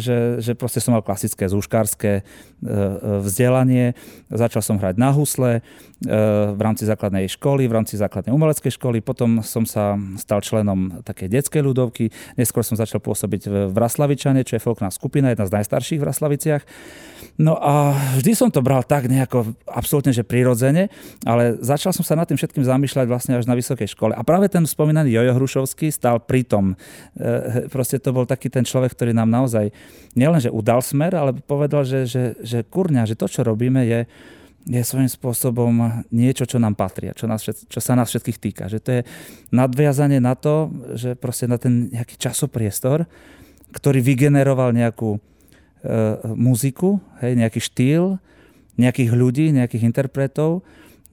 že, 0.00 0.40
že 0.40 0.56
proste 0.56 0.80
som 0.80 0.96
mal 0.96 1.04
klasické 1.04 1.44
zúškárske 1.44 2.24
vzdelanie. 3.20 3.92
Začal 4.32 4.64
som 4.64 4.80
hrať 4.80 4.96
na 4.96 5.12
husle 5.12 5.60
v 6.54 6.60
rámci 6.60 6.84
základnej 6.84 7.26
školy, 7.32 7.66
v 7.66 7.76
rámci 7.80 7.96
základnej 7.96 8.32
umeleckej 8.32 8.76
školy. 8.76 9.00
Potom 9.00 9.40
som 9.40 9.64
sa 9.64 9.96
stal 10.20 10.44
členom 10.44 11.00
takej 11.02 11.28
detskej 11.32 11.62
ľudovky. 11.64 12.12
Neskôr 12.36 12.62
som 12.62 12.76
začal 12.76 13.00
pôsobiť 13.00 13.42
v 13.48 13.54
Vraslavičane, 13.72 14.44
čo 14.44 14.56
je 14.56 14.64
folkná 14.64 14.92
skupina, 14.92 15.32
jedna 15.32 15.48
z 15.48 15.54
najstarších 15.60 16.00
v 16.00 16.04
Vraslaviciach. 16.04 16.62
No 17.34 17.58
a 17.58 17.98
vždy 18.14 18.32
som 18.38 18.46
to 18.46 18.62
bral 18.62 18.86
tak 18.86 19.10
nejako 19.10 19.58
absolútne, 19.66 20.14
že 20.14 20.22
prirodzene, 20.22 20.86
ale 21.26 21.58
začal 21.58 21.90
som 21.90 22.06
sa 22.06 22.14
nad 22.14 22.30
tým 22.30 22.38
všetkým 22.38 22.62
zamýšľať 22.62 23.06
vlastne 23.10 23.34
až 23.34 23.50
na 23.50 23.58
vysokej 23.58 23.90
škole. 23.90 24.14
A 24.14 24.22
práve 24.22 24.46
ten 24.46 24.62
spomínaný 24.62 25.10
Jojo 25.10 25.34
Hrušovský 25.34 25.90
stal 25.90 26.22
pri 26.22 26.46
tom. 26.46 26.78
E, 27.18 27.66
proste 27.66 27.98
to 27.98 28.14
bol 28.14 28.22
taký 28.22 28.46
ten 28.54 28.62
človek, 28.62 28.94
ktorý 28.94 29.10
nám 29.10 29.34
naozaj 29.34 29.74
nielenže 30.14 30.46
udal 30.52 30.78
smer, 30.78 31.18
ale 31.18 31.34
povedal, 31.34 31.82
že, 31.82 32.06
že, 32.06 32.38
že 32.38 32.62
kurňa, 32.62 33.02
že 33.10 33.18
to, 33.18 33.26
čo 33.26 33.42
robíme, 33.42 33.82
je, 33.82 34.06
je 34.64 34.80
svojím 34.80 35.10
spôsobom 35.12 36.04
niečo, 36.08 36.48
čo 36.48 36.56
nám 36.56 36.72
patrí, 36.76 37.12
čo, 37.12 37.28
nás, 37.28 37.44
čo 37.44 37.80
sa 37.80 37.92
nás 37.92 38.08
všetkých 38.08 38.38
týka. 38.40 38.64
Že 38.68 38.78
to 38.80 38.90
je 38.96 39.00
nadviazanie 39.52 40.18
na 40.24 40.32
to, 40.32 40.72
že 40.96 41.16
proste 41.20 41.44
na 41.44 41.60
ten 41.60 41.92
nejaký 41.92 42.16
časopriestor, 42.16 43.04
ktorý 43.76 44.00
vygeneroval 44.00 44.72
nejakú 44.72 45.20
E, 45.84 46.16
muziku, 46.32 46.96
hej, 47.20 47.36
nejaký 47.36 47.60
štýl, 47.60 48.16
nejakých 48.80 49.10
ľudí, 49.12 49.52
nejakých 49.52 49.84
interpretov, 49.84 50.64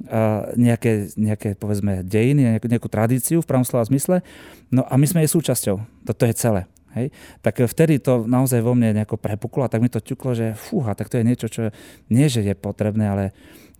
a 0.07 0.49
nejaké, 0.57 1.13
nejaké, 1.13 1.59
povedzme, 1.59 2.07
dejiny, 2.07 2.55
nejakú, 2.55 2.71
nejakú 2.71 2.89
tradíciu 2.89 3.43
v 3.43 3.49
pravom 3.51 3.67
slova 3.67 3.85
zmysle. 3.85 4.23
No 4.71 4.81
a 4.87 4.95
my 4.95 5.05
sme 5.05 5.21
jej 5.21 5.35
súčasťou. 5.35 5.77
Toto 6.07 6.23
je 6.25 6.33
celé. 6.33 6.65
Hej? 6.97 7.13
Tak 7.39 7.63
vtedy 7.63 7.99
to 8.03 8.27
naozaj 8.27 8.59
vo 8.59 8.75
mne 8.75 8.97
nejako 9.01 9.17
prepuklo 9.17 9.65
a 9.65 9.71
tak 9.71 9.79
mi 9.79 9.89
to 9.91 10.03
ťuklo, 10.03 10.35
že 10.35 10.53
fúha, 10.57 10.95
tak 10.95 11.07
to 11.07 11.19
je 11.19 11.27
niečo, 11.27 11.47
čo 11.47 11.71
nie, 12.11 12.27
že 12.27 12.43
je 12.43 12.55
potrebné, 12.55 13.07
ale, 13.07 13.25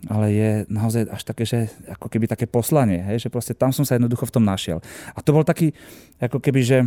ale 0.08 0.26
je 0.32 0.52
naozaj 0.72 1.12
až 1.12 1.22
také, 1.28 1.44
že 1.44 1.68
ako 1.92 2.08
keby 2.08 2.26
také 2.32 2.48
poslanie, 2.48 3.04
hej? 3.04 3.28
že 3.28 3.30
proste 3.30 3.52
tam 3.58 3.76
som 3.76 3.84
sa 3.84 4.00
jednoducho 4.00 4.28
v 4.28 4.36
tom 4.40 4.46
našiel. 4.48 4.80
A 5.16 5.20
to 5.20 5.36
bol 5.36 5.44
taký, 5.44 5.76
ako 6.20 6.40
keby, 6.40 6.62
že 6.64 6.78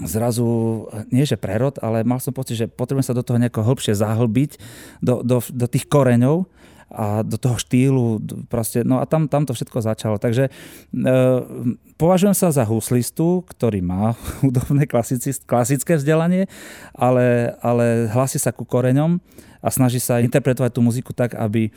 zrazu, 0.00 0.88
nie 1.12 1.28
že 1.28 1.36
prerod, 1.36 1.76
ale 1.84 2.00
mal 2.00 2.16
som 2.16 2.32
pocit, 2.32 2.56
že 2.56 2.70
potrebujem 2.70 3.04
sa 3.04 3.16
do 3.16 3.20
toho 3.20 3.36
nejako 3.36 3.60
hĺbšie 3.60 3.92
zahlbiť, 3.92 4.56
do, 5.04 5.20
do, 5.20 5.44
do 5.44 5.66
tých 5.68 5.84
koreňov 5.84 6.48
a 6.92 7.24
do 7.24 7.40
toho 7.40 7.56
štýlu, 7.56 8.20
proste, 8.52 8.84
no 8.84 9.00
a 9.00 9.08
tam, 9.08 9.24
tam 9.26 9.48
to 9.48 9.56
všetko 9.56 9.80
začalo. 9.80 10.16
Takže 10.20 10.48
e, 10.48 10.50
považujem 11.96 12.36
sa 12.36 12.52
za 12.52 12.68
huslistu, 12.68 13.42
ktorý 13.48 13.80
má 13.80 14.12
hudobné 14.44 14.84
klasické 15.48 15.92
vzdelanie, 15.96 16.46
ale, 16.92 17.56
ale 17.64 18.12
hlási 18.12 18.36
sa 18.36 18.52
ku 18.52 18.68
koreňom 18.68 19.18
a 19.64 19.68
snaží 19.72 19.98
sa 19.98 20.20
interpretovať 20.20 20.70
tú 20.76 20.84
muziku 20.84 21.16
tak, 21.16 21.32
aby, 21.32 21.72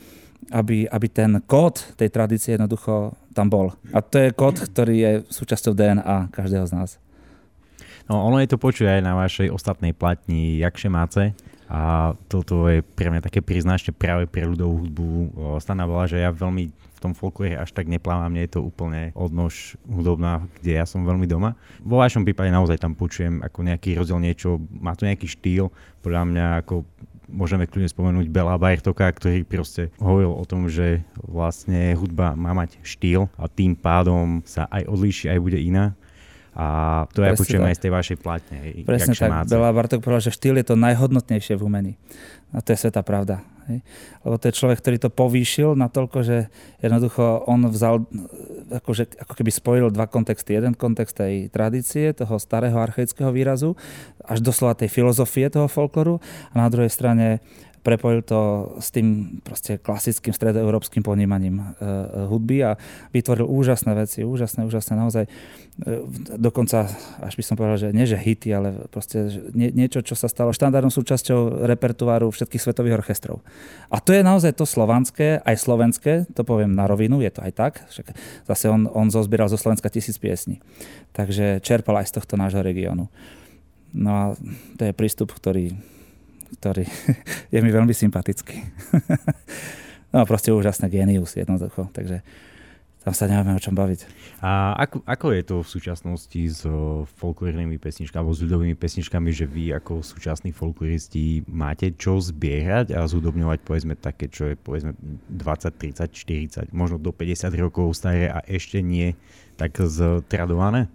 aby, 0.52 0.84
aby 0.84 1.06
ten 1.08 1.40
kód 1.48 1.80
tej 1.96 2.12
tradície 2.12 2.54
jednoducho 2.54 3.16
tam 3.32 3.48
bol. 3.48 3.72
A 3.96 4.04
to 4.04 4.20
je 4.20 4.36
kód, 4.36 4.60
ktorý 4.60 4.94
je 4.96 5.12
súčasťou 5.32 5.72
DNA 5.72 6.28
každého 6.30 6.68
z 6.68 6.72
nás. 6.76 6.90
No 8.06 8.22
ono 8.22 8.38
je 8.38 8.46
to 8.46 8.58
počuť 8.60 8.86
aj 8.86 9.00
na 9.02 9.18
vašej 9.18 9.50
ostatnej 9.50 9.90
platni 9.90 10.62
Jakše 10.62 10.86
Máce. 10.86 11.34
A 11.66 12.14
toto 12.30 12.70
je 12.70 12.82
pre 12.82 13.10
mňa 13.10 13.26
také 13.26 13.42
priznačne 13.42 13.90
práve 13.90 14.30
pre 14.30 14.46
ľudovú 14.46 14.86
hudbu. 14.86 15.06
Stana 15.58 15.86
že 16.06 16.22
ja 16.22 16.30
veľmi 16.30 16.70
v 16.70 16.98
tom 17.04 17.12
folklore 17.12 17.58
až 17.58 17.76
tak 17.76 17.92
neplávam, 17.92 18.32
mne 18.32 18.48
je 18.48 18.56
to 18.56 18.64
úplne 18.64 19.12
odnož 19.12 19.76
hudobná, 19.84 20.48
kde 20.58 20.80
ja 20.80 20.88
som 20.88 21.04
veľmi 21.04 21.28
doma. 21.28 21.52
Vo 21.84 22.00
vašom 22.00 22.24
prípade 22.24 22.48
naozaj 22.48 22.80
tam 22.80 22.96
počujem 22.96 23.44
ako 23.44 23.68
nejaký 23.68 24.00
rozdiel 24.00 24.16
niečo, 24.16 24.56
má 24.80 24.96
to 24.96 25.04
nejaký 25.04 25.28
štýl, 25.28 25.68
podľa 26.00 26.22
mňa 26.24 26.46
ako 26.64 26.88
môžeme 27.28 27.66
kľudne 27.66 27.90
spomenúť 27.90 28.26
Bela 28.30 28.56
Bajertoka, 28.56 29.10
ktorý 29.12 29.42
proste 29.44 29.90
hovoril 29.98 30.32
o 30.32 30.44
tom, 30.46 30.70
že 30.70 31.02
vlastne 31.20 31.92
hudba 31.98 32.32
má 32.38 32.54
mať 32.54 32.78
štýl 32.80 33.28
a 33.36 33.50
tým 33.50 33.76
pádom 33.76 34.40
sa 34.46 34.64
aj 34.70 34.86
odlíši, 34.88 35.34
aj 35.34 35.42
bude 35.42 35.58
iná. 35.58 35.92
A 36.56 36.66
to 37.12 37.20
ja 37.20 37.36
počujem 37.36 37.68
aj 37.68 37.76
z 37.76 37.82
tej 37.84 37.92
vašej 37.92 38.16
platne. 38.16 38.56
Presne 38.88 39.12
tak. 39.12 39.28
Máce. 39.28 39.52
Bela 39.52 39.68
Bartok 39.76 40.00
povedal, 40.00 40.24
že 40.24 40.32
štýl 40.32 40.56
je 40.56 40.72
to 40.72 40.76
najhodnotnejšie 40.80 41.52
v 41.52 41.62
umení. 41.62 41.92
A 42.56 42.64
to 42.64 42.72
je 42.72 42.80
sveta 42.80 43.04
pravda. 43.04 43.44
Hej. 43.68 43.84
Lebo 44.22 44.34
to 44.38 44.48
je 44.48 44.56
človek, 44.56 44.78
ktorý 44.78 44.96
to 44.96 45.10
povýšil 45.12 45.76
natoľko, 45.76 46.18
že 46.24 46.48
jednoducho 46.80 47.44
on 47.50 47.66
vzal, 47.68 48.08
akože, 48.72 49.20
ako 49.20 49.32
keby 49.36 49.50
spojil 49.52 49.86
dva 49.92 50.06
kontexty. 50.08 50.56
Jeden 50.56 50.78
kontext 50.78 51.18
tej 51.18 51.52
tradície, 51.52 52.14
toho 52.16 52.40
starého 52.40 52.78
archaického 52.78 53.28
výrazu, 53.34 53.76
až 54.24 54.40
doslova 54.40 54.78
tej 54.78 54.88
filozofie 54.88 55.50
toho 55.52 55.68
folkloru 55.68 56.22
a 56.54 56.62
na 56.62 56.72
druhej 56.72 56.88
strane 56.88 57.44
prepojil 57.86 58.26
to 58.26 58.74
s 58.82 58.90
tým 58.90 59.38
proste 59.46 59.78
klasickým 59.78 60.34
stredoeurópskym 60.34 61.06
ponímaním 61.06 61.62
e, 61.62 61.62
e, 61.62 62.26
hudby 62.26 62.66
a 62.66 62.74
vytvoril 63.14 63.46
úžasné 63.46 63.94
veci, 63.94 64.26
úžasné, 64.26 64.66
úžasné 64.66 64.98
naozaj. 64.98 65.24
E, 65.26 65.30
dokonca, 66.34 66.90
až 67.22 67.38
by 67.38 67.42
som 67.46 67.54
povedal, 67.54 67.78
že 67.78 67.94
nie 67.94 68.02
že 68.02 68.18
hity, 68.18 68.50
ale 68.50 68.90
proste 68.90 69.30
nie, 69.54 69.70
niečo, 69.70 70.02
čo 70.02 70.18
sa 70.18 70.26
stalo 70.26 70.50
štandardnou 70.50 70.90
súčasťou 70.90 71.62
repertoáru 71.70 72.26
všetkých 72.34 72.64
svetových 72.66 72.98
orchestrov. 72.98 73.38
A 73.86 74.02
to 74.02 74.10
je 74.10 74.26
naozaj 74.26 74.58
to 74.58 74.66
slovanské, 74.66 75.38
aj 75.46 75.54
slovenské, 75.54 76.26
to 76.34 76.42
poviem 76.42 76.74
na 76.74 76.90
rovinu, 76.90 77.22
je 77.22 77.30
to 77.30 77.46
aj 77.46 77.52
tak. 77.54 77.72
Však 77.86 78.18
zase 78.50 78.66
on, 78.66 78.90
on 78.90 79.14
zozbieral 79.14 79.46
zo 79.46 79.54
Slovenska 79.54 79.86
tisíc 79.94 80.18
piesní. 80.18 80.58
Takže 81.14 81.62
čerpal 81.62 82.02
aj 82.02 82.10
z 82.10 82.18
tohto 82.18 82.34
nášho 82.34 82.66
regiónu. 82.66 83.06
No 83.94 84.10
a 84.10 84.24
to 84.74 84.82
je 84.82 84.92
prístup, 84.92 85.30
ktorý 85.30 85.78
ktorý 86.58 86.86
je 87.54 87.58
mi 87.60 87.70
veľmi 87.70 87.92
sympatický. 87.92 88.62
no 90.14 90.22
proste 90.24 90.54
úžasné 90.54 90.86
genius 90.88 91.34
jednoducho, 91.34 91.90
takže 91.90 92.22
tam 93.06 93.14
sa 93.14 93.30
nemáme 93.30 93.54
o 93.54 93.62
čom 93.62 93.70
baviť. 93.70 94.02
A 94.42 94.74
ako, 94.82 95.06
ako 95.06 95.26
je 95.30 95.42
to 95.46 95.56
v 95.62 95.68
súčasnosti 95.78 96.42
s 96.50 96.66
folklórnymi 97.22 97.78
pesničkami 97.78 98.18
alebo 98.18 98.34
s 98.34 98.42
ľudovými 98.42 98.74
pesničkami, 98.74 99.30
že 99.30 99.46
vy 99.46 99.70
ako 99.78 100.02
súčasní 100.02 100.50
folkloristi 100.50 101.46
máte 101.46 101.94
čo 101.94 102.18
zbierať 102.18 102.98
a 102.98 103.06
zúdobňovať 103.06 103.62
povedzme 103.62 103.94
také, 103.94 104.26
čo 104.26 104.50
je 104.50 104.54
povedzme 104.58 104.98
20, 104.98 105.30
30, 105.30 106.74
40, 106.74 106.74
možno 106.74 106.98
do 106.98 107.14
50 107.14 107.46
rokov 107.54 107.94
staré 107.94 108.26
a 108.26 108.42
ešte 108.42 108.82
nie 108.82 109.14
tak 109.54 109.78
ztradované? 109.78 110.90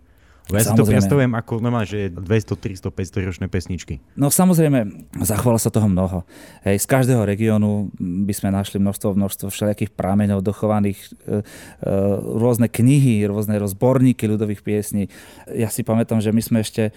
Ja 0.50 0.66
si 0.66 0.74
to 0.74 0.84
predstavujem 0.84 1.32
ako 1.38 1.62
normálne, 1.62 1.88
že 1.88 2.10
200, 2.12 2.82
300, 2.82 2.90
500 2.92 3.30
ročné 3.30 3.46
pesničky. 3.48 4.02
No 4.18 4.34
samozrejme, 4.34 5.08
zachovalo 5.22 5.62
sa 5.62 5.70
toho 5.72 5.88
mnoho. 5.88 6.28
Hej, 6.66 6.82
z 6.84 6.88
každého 6.90 7.24
regiónu 7.24 7.94
by 8.02 8.34
sme 8.36 8.50
našli 8.52 8.82
množstvo, 8.82 9.16
množstvo 9.16 9.48
všelijakých 9.48 9.96
prámeňov 9.96 10.44
dochovaných, 10.44 11.00
e, 11.00 11.08
e, 11.08 11.92
rôzne 12.36 12.68
knihy, 12.68 13.24
rôzne 13.30 13.56
rozborníky 13.62 14.28
ľudových 14.28 14.66
piesní. 14.66 15.08
Ja 15.54 15.72
si 15.72 15.86
pamätám, 15.86 16.20
že 16.20 16.36
my 16.36 16.42
sme 16.44 16.58
ešte 16.66 16.92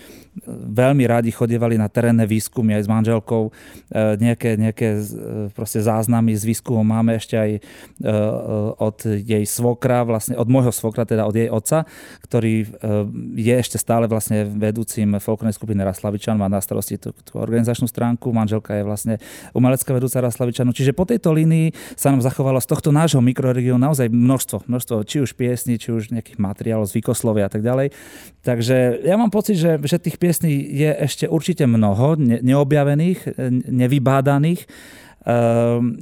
veľmi 0.49 1.07
rádi 1.07 1.31
chodievali 1.31 1.79
na 1.79 1.87
terénne 1.87 2.27
výskumy 2.27 2.75
aj 2.75 2.83
s 2.83 2.89
manželkou. 2.91 3.43
E, 3.47 3.51
nejaké, 4.19 4.59
nejaké 4.59 4.89
e, 4.99 5.01
proste 5.55 5.79
záznamy 5.79 6.35
z 6.35 6.43
výskumov 6.43 6.83
máme 6.83 7.21
ešte 7.21 7.39
aj 7.39 7.51
e, 7.55 7.61
e, 7.61 8.13
od 8.83 8.99
jej 9.05 9.45
svokra, 9.47 10.03
vlastne 10.03 10.35
od 10.35 10.49
môjho 10.51 10.75
svokra, 10.75 11.07
teda 11.07 11.29
od 11.29 11.37
jej 11.39 11.47
otca, 11.47 11.87
ktorý 12.27 12.55
e, 12.65 12.67
je 13.35 13.51
ešte 13.51 13.77
stále 13.83 14.07
vlastne 14.07 14.47
vedúcim 14.47 15.19
folklórnej 15.19 15.53
skupiny 15.53 15.83
Raslavičan, 15.83 16.39
má 16.39 16.47
na 16.47 16.63
starosti 16.63 16.97
tú, 17.03 17.11
tú 17.27 17.43
organizačnú 17.43 17.91
stránku, 17.91 18.31
manželka 18.31 18.79
je 18.79 18.87
vlastne 18.87 19.15
umelecká 19.51 19.91
vedúca 19.91 20.23
Raslavičanu. 20.23 20.71
Čiže 20.71 20.95
po 20.95 21.03
tejto 21.03 21.35
línii 21.35 21.75
sa 21.99 22.15
nám 22.15 22.23
zachovalo 22.23 22.63
z 22.63 22.71
tohto 22.71 22.95
nášho 22.95 23.19
mikroregiónu 23.19 23.83
naozaj 23.83 24.07
množstvo, 24.07 24.71
množstvo 24.71 24.95
či 25.03 25.27
už 25.27 25.35
piesní, 25.35 25.83
či 25.83 25.91
už 25.91 26.15
nejakých 26.15 26.39
materiálov, 26.39 26.87
zvykoslovia 26.87 27.51
a 27.51 27.53
tak 27.53 27.67
ďalej. 27.67 27.91
Takže 28.47 29.03
ja 29.03 29.19
mám 29.19 29.35
pocit, 29.35 29.59
že, 29.59 29.83
že 29.83 29.99
tých 29.99 30.17
piesní 30.23 30.55
je 30.55 30.95
ešte 30.95 31.27
určite 31.27 31.67
mnoho, 31.67 32.15
ne, 32.15 32.39
neobjavených, 32.39 33.35
nevybádaných 33.67 34.71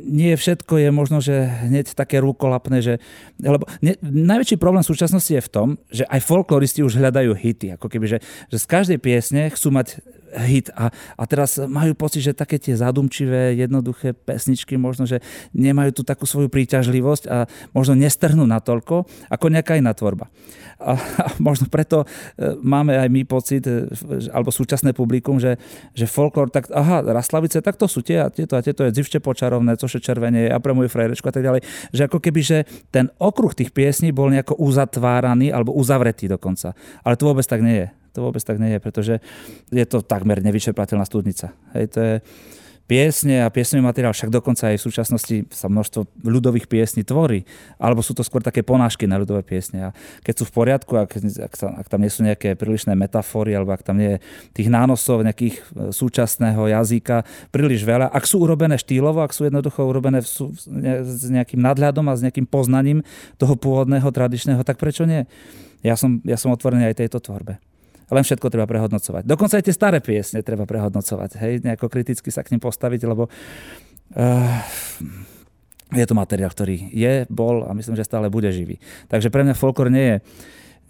nie 0.02 0.34
všetko 0.34 0.82
je 0.82 0.90
možno, 0.90 1.22
že 1.22 1.46
hneď 1.70 1.94
také 1.94 2.18
rukolapné, 2.18 2.82
že, 2.82 2.94
lebo 3.38 3.70
ne, 3.78 3.94
najväčší 4.02 4.58
problém 4.58 4.82
v 4.82 4.90
súčasnosti 4.90 5.30
je 5.30 5.42
v 5.42 5.52
tom, 5.52 5.68
že 5.94 6.02
aj 6.10 6.26
folkloristi 6.26 6.82
už 6.82 6.98
hľadajú 6.98 7.38
hity, 7.38 7.78
ako 7.78 7.86
keby, 7.86 8.06
že, 8.10 8.18
že 8.50 8.56
z 8.58 8.66
každej 8.66 8.98
piesne 8.98 9.46
chcú 9.54 9.70
mať 9.70 10.02
hit 10.32 10.72
a, 10.72 10.88
a 10.92 11.22
teraz 11.28 11.60
majú 11.60 11.92
pocit, 11.92 12.24
že 12.24 12.32
také 12.32 12.56
tie 12.56 12.72
zadumčivé, 12.72 13.52
jednoduché 13.54 14.16
pesničky 14.16 14.80
možno, 14.80 15.04
že 15.04 15.20
nemajú 15.52 16.00
tú 16.00 16.02
takú 16.02 16.24
svoju 16.24 16.48
príťažlivosť 16.48 17.24
a 17.28 17.44
možno 17.76 17.94
nestrhnú 17.98 18.48
natoľko 18.48 19.04
ako 19.28 19.46
nejaká 19.52 19.76
iná 19.76 19.92
tvorba. 19.92 20.32
A, 20.82 20.96
a 20.98 21.26
možno 21.38 21.68
preto 21.68 22.02
e, 22.02 22.06
máme 22.58 22.96
aj 22.96 23.08
my 23.12 23.22
pocit, 23.28 23.62
e, 23.68 23.86
alebo 24.32 24.50
súčasné 24.50 24.96
publikum, 24.96 25.38
že, 25.38 25.60
že 25.94 26.08
folklór, 26.08 26.50
tak 26.50 26.72
aha, 26.72 27.04
Raslavice, 27.04 27.62
tak 27.62 27.78
to 27.78 27.86
sú 27.86 28.02
tie 28.02 28.24
a 28.24 28.32
tieto 28.32 28.58
a 28.58 28.64
tieto 28.64 28.82
je 28.82 28.94
dzivšte 28.94 29.22
počarovné, 29.22 29.78
cože 29.78 30.02
červenie 30.02 30.50
a 30.50 30.58
pre 30.58 30.74
moju 30.74 30.90
frajerečku 30.90 31.28
a 31.28 31.34
tak 31.34 31.44
ďalej. 31.46 31.62
Že 31.94 32.02
ako 32.10 32.18
keby, 32.18 32.40
že 32.42 32.58
ten 32.90 33.12
okruh 33.20 33.54
tých 33.54 33.70
piesní 33.70 34.10
bol 34.10 34.32
nejako 34.32 34.58
uzatváraný 34.58 35.54
alebo 35.54 35.76
uzavretý 35.76 36.26
dokonca. 36.26 36.74
Ale 37.06 37.14
to 37.14 37.28
vôbec 37.30 37.46
tak 37.46 37.62
nie 37.62 37.86
je 37.86 38.01
To 38.12 38.28
vôbec 38.28 38.44
tak 38.44 38.60
nie 38.60 38.76
je, 38.76 38.80
pretože 38.80 39.14
je 39.72 39.84
to 39.88 40.04
takmer 40.04 40.44
nevyčerpateľná 40.44 41.04
studnica. 41.08 41.56
Hej, 41.72 41.84
to 41.92 41.98
je, 42.00 42.14
piesne 42.92 43.46
a 43.46 43.48
piesňový 43.48 43.80
materiál, 43.80 44.12
však 44.12 44.28
dokonca 44.28 44.68
aj 44.68 44.76
v 44.76 44.84
súčasnosti 44.84 45.36
sa 45.48 45.72
množstvo 45.72 46.28
ľudových 46.28 46.68
piesní 46.68 47.06
tvorí, 47.06 47.48
alebo 47.80 48.02
sú 48.04 48.12
to 48.12 48.20
skôr 48.20 48.44
také 48.44 48.60
ponášky 48.60 49.08
na 49.08 49.16
ľudové 49.16 49.40
piesne. 49.46 49.88
A 49.88 49.96
keď 50.20 50.34
sú 50.42 50.44
v 50.50 50.52
poriadku, 50.52 50.92
ak, 51.00 51.16
ak, 51.16 51.52
sa, 51.56 51.72
ak 51.78 51.88
tam 51.88 52.04
nie 52.04 52.12
sú 52.12 52.26
nejaké 52.26 52.52
prílišné 52.52 52.92
metafory, 52.92 53.56
alebo 53.56 53.72
ak 53.72 53.86
tam 53.86 53.96
nie 53.96 54.18
je 54.18 54.22
tých 54.52 54.68
nánosov 54.68 55.24
nejakých 55.24 55.56
e, 55.56 55.62
súčasného 55.94 56.68
jazyka 56.68 57.24
príliš 57.48 57.86
veľa, 57.86 58.12
ak 58.12 58.28
sú 58.28 58.44
urobené 58.44 58.76
štýlovo, 58.76 59.24
ak 59.24 59.32
sú 59.32 59.48
jednoducho 59.48 59.88
urobené 59.88 60.20
v, 60.20 60.28
s 61.06 61.24
nejakým 61.32 61.64
nadhľadom 61.64 62.12
a 62.12 62.18
s 62.18 62.24
nejakým 62.28 62.44
poznaním 62.44 63.00
toho 63.40 63.56
pôvodného, 63.56 64.04
tradičného, 64.12 64.60
tak 64.66 64.76
prečo 64.76 65.08
nie? 65.08 65.24
Ja 65.80 65.96
som, 65.96 66.20
ja 66.28 66.36
som 66.36 66.52
otvorený 66.52 66.92
aj 66.92 67.00
tejto 67.00 67.24
tvorbe 67.24 67.56
len 68.12 68.24
všetko 68.24 68.52
treba 68.52 68.68
prehodnocovať. 68.68 69.24
Dokonca 69.24 69.58
aj 69.58 69.64
tie 69.64 69.74
staré 69.74 69.98
piesne 70.04 70.44
treba 70.44 70.68
prehodnocovať, 70.68 71.40
hej, 71.40 71.52
nejako 71.64 71.88
kriticky 71.88 72.28
sa 72.28 72.44
k 72.44 72.52
nim 72.54 72.60
postaviť, 72.60 73.00
lebo 73.08 73.26
uh, 73.26 74.58
je 75.92 76.04
to 76.04 76.14
materiál, 76.16 76.52
ktorý 76.52 76.92
je, 76.92 77.24
bol 77.28 77.64
a 77.68 77.72
myslím, 77.76 77.96
že 77.96 78.08
stále 78.08 78.32
bude 78.32 78.48
živý. 78.52 78.80
Takže 79.08 79.28
pre 79.28 79.44
mňa 79.44 79.56
folklor 79.56 79.92
nie 79.92 80.06
je, 80.06 80.16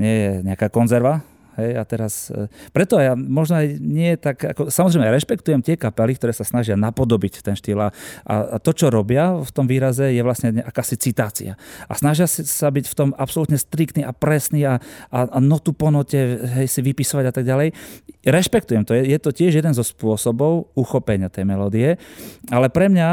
nie 0.03 0.15
je 0.15 0.31
nejaká 0.47 0.71
konzerva, 0.71 1.23
Hej, 1.61 1.71
a 1.77 1.83
teraz, 1.85 2.33
e, 2.33 2.49
preto 2.73 2.97
ja 2.97 3.13
možno 3.13 3.61
aj 3.61 3.67
nie 3.77 4.17
tak, 4.17 4.41
ako, 4.41 4.73
samozrejme 4.73 5.13
rešpektujem 5.13 5.61
tie 5.61 5.77
kapely, 5.77 6.17
ktoré 6.17 6.33
sa 6.33 6.49
snažia 6.49 6.81
napodobiť 6.81 7.45
ten 7.45 7.53
štýl 7.53 7.77
a, 7.77 7.93
a 8.25 8.57
to, 8.57 8.73
čo 8.73 8.89
robia 8.89 9.37
v 9.37 9.51
tom 9.53 9.69
výraze, 9.69 10.17
je 10.17 10.23
vlastne 10.25 10.65
akási 10.65 10.97
citácia. 10.97 11.61
A 11.89 11.93
snažia 11.93 12.25
sa 12.29 12.73
byť 12.73 12.85
v 12.89 12.95
tom 12.97 13.09
absolútne 13.21 13.61
striktný 13.61 14.01
a 14.01 14.17
presný 14.17 14.65
a, 14.65 14.81
a, 15.13 15.19
a 15.29 15.39
notu 15.45 15.77
po 15.77 15.93
note 15.93 16.17
hej, 16.41 16.67
si 16.73 16.81
vypisovať 16.81 17.25
a 17.29 17.33
tak 17.37 17.45
ďalej. 17.45 17.69
Rešpektujem 18.25 18.89
to, 18.89 18.97
je, 18.97 19.13
je 19.13 19.19
to 19.21 19.31
tiež 19.35 19.53
jeden 19.61 19.77
zo 19.77 19.85
spôsobov 19.85 20.73
uchopenia 20.73 21.29
tej 21.29 21.45
melódie, 21.45 22.01
ale 22.49 22.73
pre 22.73 22.89
mňa 22.89 23.09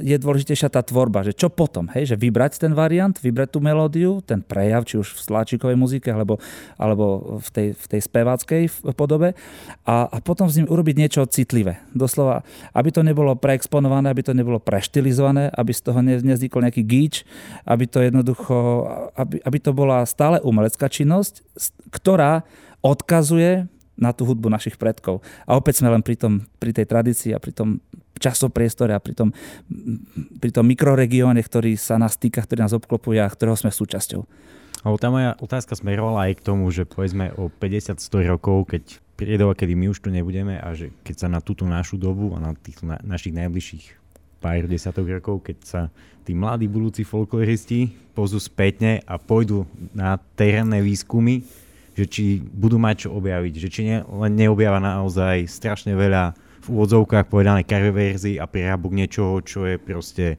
je 0.00 0.16
dôležitejšia 0.16 0.72
tá 0.72 0.80
tvorba, 0.80 1.22
že 1.22 1.36
čo 1.36 1.52
potom, 1.52 1.86
hej, 1.92 2.08
že 2.08 2.16
vybrať 2.16 2.64
ten 2.64 2.72
variant, 2.72 3.12
vybrať 3.12 3.48
tú 3.52 3.58
melódiu, 3.60 4.24
ten 4.24 4.40
prejav, 4.40 4.88
či 4.88 4.96
už 4.96 5.12
v 5.12 5.20
sláčikovej 5.20 5.76
muzike, 5.76 6.08
alebo, 6.08 6.40
alebo 6.80 7.38
v, 7.38 7.48
tej, 7.52 7.68
v 7.76 7.86
tej 7.92 8.00
speváckej 8.00 8.62
podobe 8.96 9.36
a, 9.84 10.08
a 10.08 10.16
potom 10.24 10.48
s 10.48 10.56
ním 10.56 10.68
urobiť 10.68 10.94
niečo 10.96 11.28
citlivé. 11.28 11.84
Doslova, 11.92 12.40
aby 12.72 12.88
to 12.88 13.04
nebolo 13.04 13.36
preexponované, 13.36 14.08
aby 14.08 14.24
to 14.24 14.32
nebolo 14.32 14.56
preštilizované, 14.56 15.52
aby 15.52 15.72
z 15.76 15.80
toho 15.84 16.00
ne, 16.00 16.16
nevznikol 16.18 16.64
nejaký 16.64 16.82
gíč, 16.82 17.28
aby 17.68 17.84
to 17.84 18.00
jednoducho, 18.00 18.88
aby, 19.16 19.36
aby 19.44 19.58
to 19.60 19.76
bola 19.76 20.08
stále 20.08 20.40
umelecká 20.40 20.88
činnosť, 20.88 21.44
ktorá 21.92 22.42
odkazuje 22.80 23.68
na 24.02 24.10
tú 24.10 24.26
hudbu 24.26 24.48
našich 24.48 24.80
predkov. 24.80 25.20
A 25.46 25.54
opäť 25.54 25.84
sme 25.84 25.92
len 25.92 26.02
pri, 26.02 26.16
tom, 26.18 26.42
pri 26.58 26.72
tej 26.74 26.88
tradícii 26.88 27.30
a 27.36 27.38
pri 27.38 27.52
tom 27.54 27.78
časopriestore 28.18 28.92
a 28.92 29.00
pri 29.00 29.14
tom, 29.16 29.28
pri 30.38 30.50
tom 30.52 30.68
mikroregióne, 30.68 31.40
ktorý 31.40 31.76
sa 31.76 31.96
nás 31.96 32.16
týka, 32.20 32.44
ktorý 32.44 32.64
nás 32.66 32.76
obklopuje 32.76 33.20
a 33.22 33.28
ktorého 33.30 33.56
sme 33.56 33.72
súčasťou. 33.72 34.24
Ale 34.82 34.96
tá 34.98 35.08
moja 35.14 35.38
otázka 35.38 35.78
smerovala 35.78 36.26
aj 36.26 36.42
k 36.42 36.46
tomu, 36.46 36.66
že 36.74 36.82
povedzme 36.82 37.30
o 37.38 37.46
50-100 37.46 38.34
rokov, 38.34 38.74
keď 38.74 38.82
príde 39.14 39.38
kedy 39.38 39.78
my 39.78 39.86
už 39.94 40.02
tu 40.02 40.10
nebudeme 40.10 40.58
a 40.58 40.74
že 40.74 40.90
keď 41.06 41.16
sa 41.22 41.28
na 41.30 41.38
túto 41.38 41.62
našu 41.62 41.94
dobu 41.94 42.34
a 42.34 42.42
na 42.42 42.58
tých 42.58 42.82
na, 42.82 42.98
našich 43.06 43.30
najbližších 43.30 43.84
pár 44.42 44.66
desiatok 44.66 45.06
rokov, 45.22 45.46
keď 45.46 45.58
sa 45.62 45.80
tí 46.26 46.34
mladí 46.34 46.66
budúci 46.66 47.06
folkloristi 47.06 47.94
pozú 48.18 48.42
spätne 48.42 48.98
a 49.06 49.22
pôjdu 49.22 49.62
na 49.94 50.18
terénne 50.34 50.82
výskumy, 50.82 51.46
že 51.94 52.04
či 52.10 52.24
budú 52.42 52.82
mať 52.82 53.06
čo 53.06 53.08
objaviť, 53.14 53.54
že 53.54 53.68
či 53.70 53.80
ne, 53.86 54.02
len 54.02 54.32
neobjava 54.34 54.82
naozaj 54.82 55.46
strašne 55.46 55.94
veľa 55.94 56.34
v 56.62 56.66
úvodzovkách 56.70 57.26
povedané 57.26 57.66
verzii 57.66 58.38
a 58.38 58.46
prerábok 58.46 58.94
niečoho, 58.94 59.42
čo 59.42 59.66
je 59.66 59.76
proste 59.82 60.38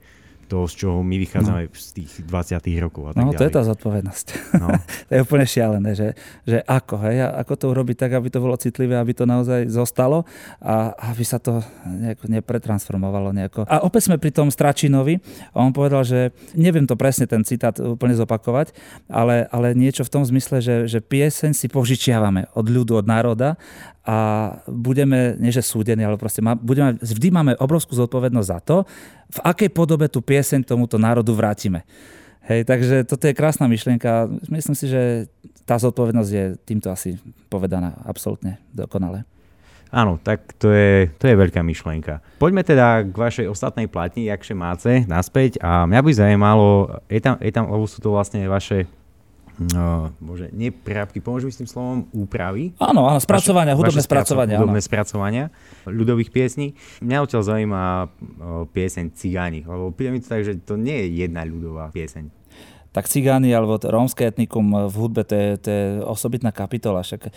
to, 0.54 0.70
z 0.70 0.86
čoho 0.86 1.02
my 1.02 1.18
vychádzame 1.18 1.66
no. 1.66 1.74
z 1.74 1.88
tých 1.98 2.12
20 2.30 2.62
rokov. 2.84 3.10
A 3.10 3.12
tak 3.18 3.26
no, 3.26 3.34
ďalej. 3.34 3.40
to 3.42 3.46
je 3.50 3.54
tá 3.58 3.62
zodpovednosť. 3.66 4.26
No. 4.62 4.68
to 5.10 5.12
je 5.18 5.20
úplne 5.26 5.46
šialené, 5.50 5.92
že, 5.98 6.08
že 6.46 6.62
ako, 6.68 7.02
hej, 7.10 7.26
ako 7.26 7.54
to 7.58 7.66
urobiť 7.74 7.98
tak, 7.98 8.12
aby 8.14 8.30
to 8.30 8.38
bolo 8.38 8.54
citlivé, 8.60 9.00
aby 9.00 9.18
to 9.18 9.26
naozaj 9.26 9.66
zostalo 9.72 10.30
a 10.62 10.94
aby 11.10 11.24
sa 11.26 11.42
to 11.42 11.66
nejako 11.90 12.30
nepretransformovalo 12.30 13.34
nejako. 13.34 13.66
A 13.66 13.82
opäť 13.82 14.14
sme 14.14 14.22
pri 14.22 14.30
tom 14.30 14.54
Stračinovi 14.54 15.18
a 15.56 15.64
on 15.64 15.74
povedal, 15.74 16.06
že 16.06 16.30
neviem 16.54 16.86
to 16.86 16.94
presne 16.94 17.26
ten 17.26 17.42
citát 17.42 17.74
úplne 17.82 18.14
zopakovať, 18.14 18.78
ale, 19.10 19.50
ale 19.50 19.74
niečo 19.74 20.06
v 20.06 20.14
tom 20.14 20.24
zmysle, 20.28 20.62
že, 20.62 20.86
že 20.86 21.02
pieseň 21.02 21.58
si 21.58 21.66
požičiavame 21.66 22.52
od 22.54 22.66
ľudu, 22.70 23.02
od 23.02 23.10
národa 23.10 23.58
a 24.04 24.18
budeme, 24.68 25.40
nie 25.40 25.56
že 25.56 25.64
súdení, 25.64 26.04
ale 26.04 26.20
proste 26.20 26.44
budeme, 26.44 27.00
vždy 27.00 27.28
máme 27.32 27.52
obrovskú 27.56 27.96
zodpovednosť 27.96 28.50
za 28.52 28.60
to, 28.60 28.78
v 29.32 29.40
akej 29.42 29.70
podobe 29.72 30.12
tú 30.12 30.20
pieseň 30.20 30.68
tomuto 30.68 31.00
národu 31.00 31.32
vrátime. 31.32 31.88
Hej, 32.44 32.68
takže 32.68 33.08
toto 33.08 33.24
je 33.24 33.38
krásna 33.40 33.72
myšlienka. 33.72 34.28
Myslím 34.52 34.76
si, 34.76 34.92
že 34.92 35.32
tá 35.64 35.80
zodpovednosť 35.80 36.32
je 36.36 36.46
týmto 36.68 36.92
asi 36.92 37.16
povedaná 37.48 37.96
absolútne 38.04 38.60
dokonale. 38.76 39.24
Áno, 39.94 40.20
tak 40.20 40.58
to 40.60 40.74
je, 40.74 41.08
to 41.22 41.30
je 41.30 41.40
veľká 41.40 41.64
myšlienka. 41.64 42.20
Poďme 42.42 42.66
teda 42.66 43.06
k 43.06 43.16
vašej 43.16 43.46
ostatnej 43.48 43.88
platni, 43.88 44.28
Jakše 44.28 44.58
Máce, 44.58 45.06
naspäť. 45.08 45.62
A 45.64 45.88
mňa 45.88 46.02
by 46.02 46.12
zaujímalo, 46.12 46.68
je 47.08 47.22
tam, 47.22 47.38
je 47.40 47.52
tam, 47.54 47.70
sú 47.88 48.02
to 48.02 48.12
vlastne 48.12 48.44
vaše 48.50 48.90
no, 49.60 50.14
bože, 50.18 50.50
nie 50.54 50.74
prerábky, 50.74 51.22
pomôžu 51.22 51.50
mi 51.50 51.54
s 51.54 51.60
tým 51.62 51.70
slovom 51.70 52.10
úpravy. 52.14 52.74
Áno, 52.82 53.06
áno, 53.06 53.20
spracovania, 53.22 53.78
hudobné 53.78 54.02
vaše 54.02 54.10
spracovania. 54.10 54.58
Hudobné 54.58 54.82
áno. 54.82 54.90
spracovania 54.90 55.44
ľudových 55.86 56.30
piesní. 56.34 56.74
Mňa 57.02 57.18
odtiaľ 57.24 57.42
zaujíma 57.44 57.82
pieseň 58.74 59.06
Cigáni, 59.14 59.62
lebo 59.66 59.94
príde 59.94 60.12
mi 60.14 60.20
to 60.22 60.28
tak, 60.30 60.46
že 60.46 60.58
to 60.62 60.78
nie 60.78 61.06
je 61.06 61.26
jedna 61.26 61.46
ľudová 61.46 61.90
pieseň 61.94 62.43
tak 62.94 63.10
cigány 63.10 63.50
alebo 63.50 63.82
rómske 63.82 64.30
etnikum 64.30 64.86
v 64.86 64.96
hudbe, 64.96 65.26
to 65.26 65.34
je, 65.34 65.50
to 65.58 65.70
je 65.74 65.84
osobitná 66.06 66.54
kapitola. 66.54 67.02
Však 67.02 67.26
e, 67.26 67.32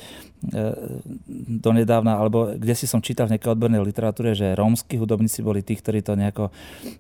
donedávna, 1.65 2.21
alebo 2.21 2.53
kde 2.53 2.77
si 2.77 2.85
som 2.85 3.01
čítal 3.01 3.25
v 3.25 3.35
nejakej 3.35 3.57
odbornej 3.57 3.81
literatúre, 3.81 4.37
že 4.37 4.53
rómsky 4.53 5.01
hudobníci 5.01 5.41
boli 5.41 5.65
tí, 5.65 5.73
ktorí 5.81 6.05
to 6.05 6.13
nejako 6.13 6.53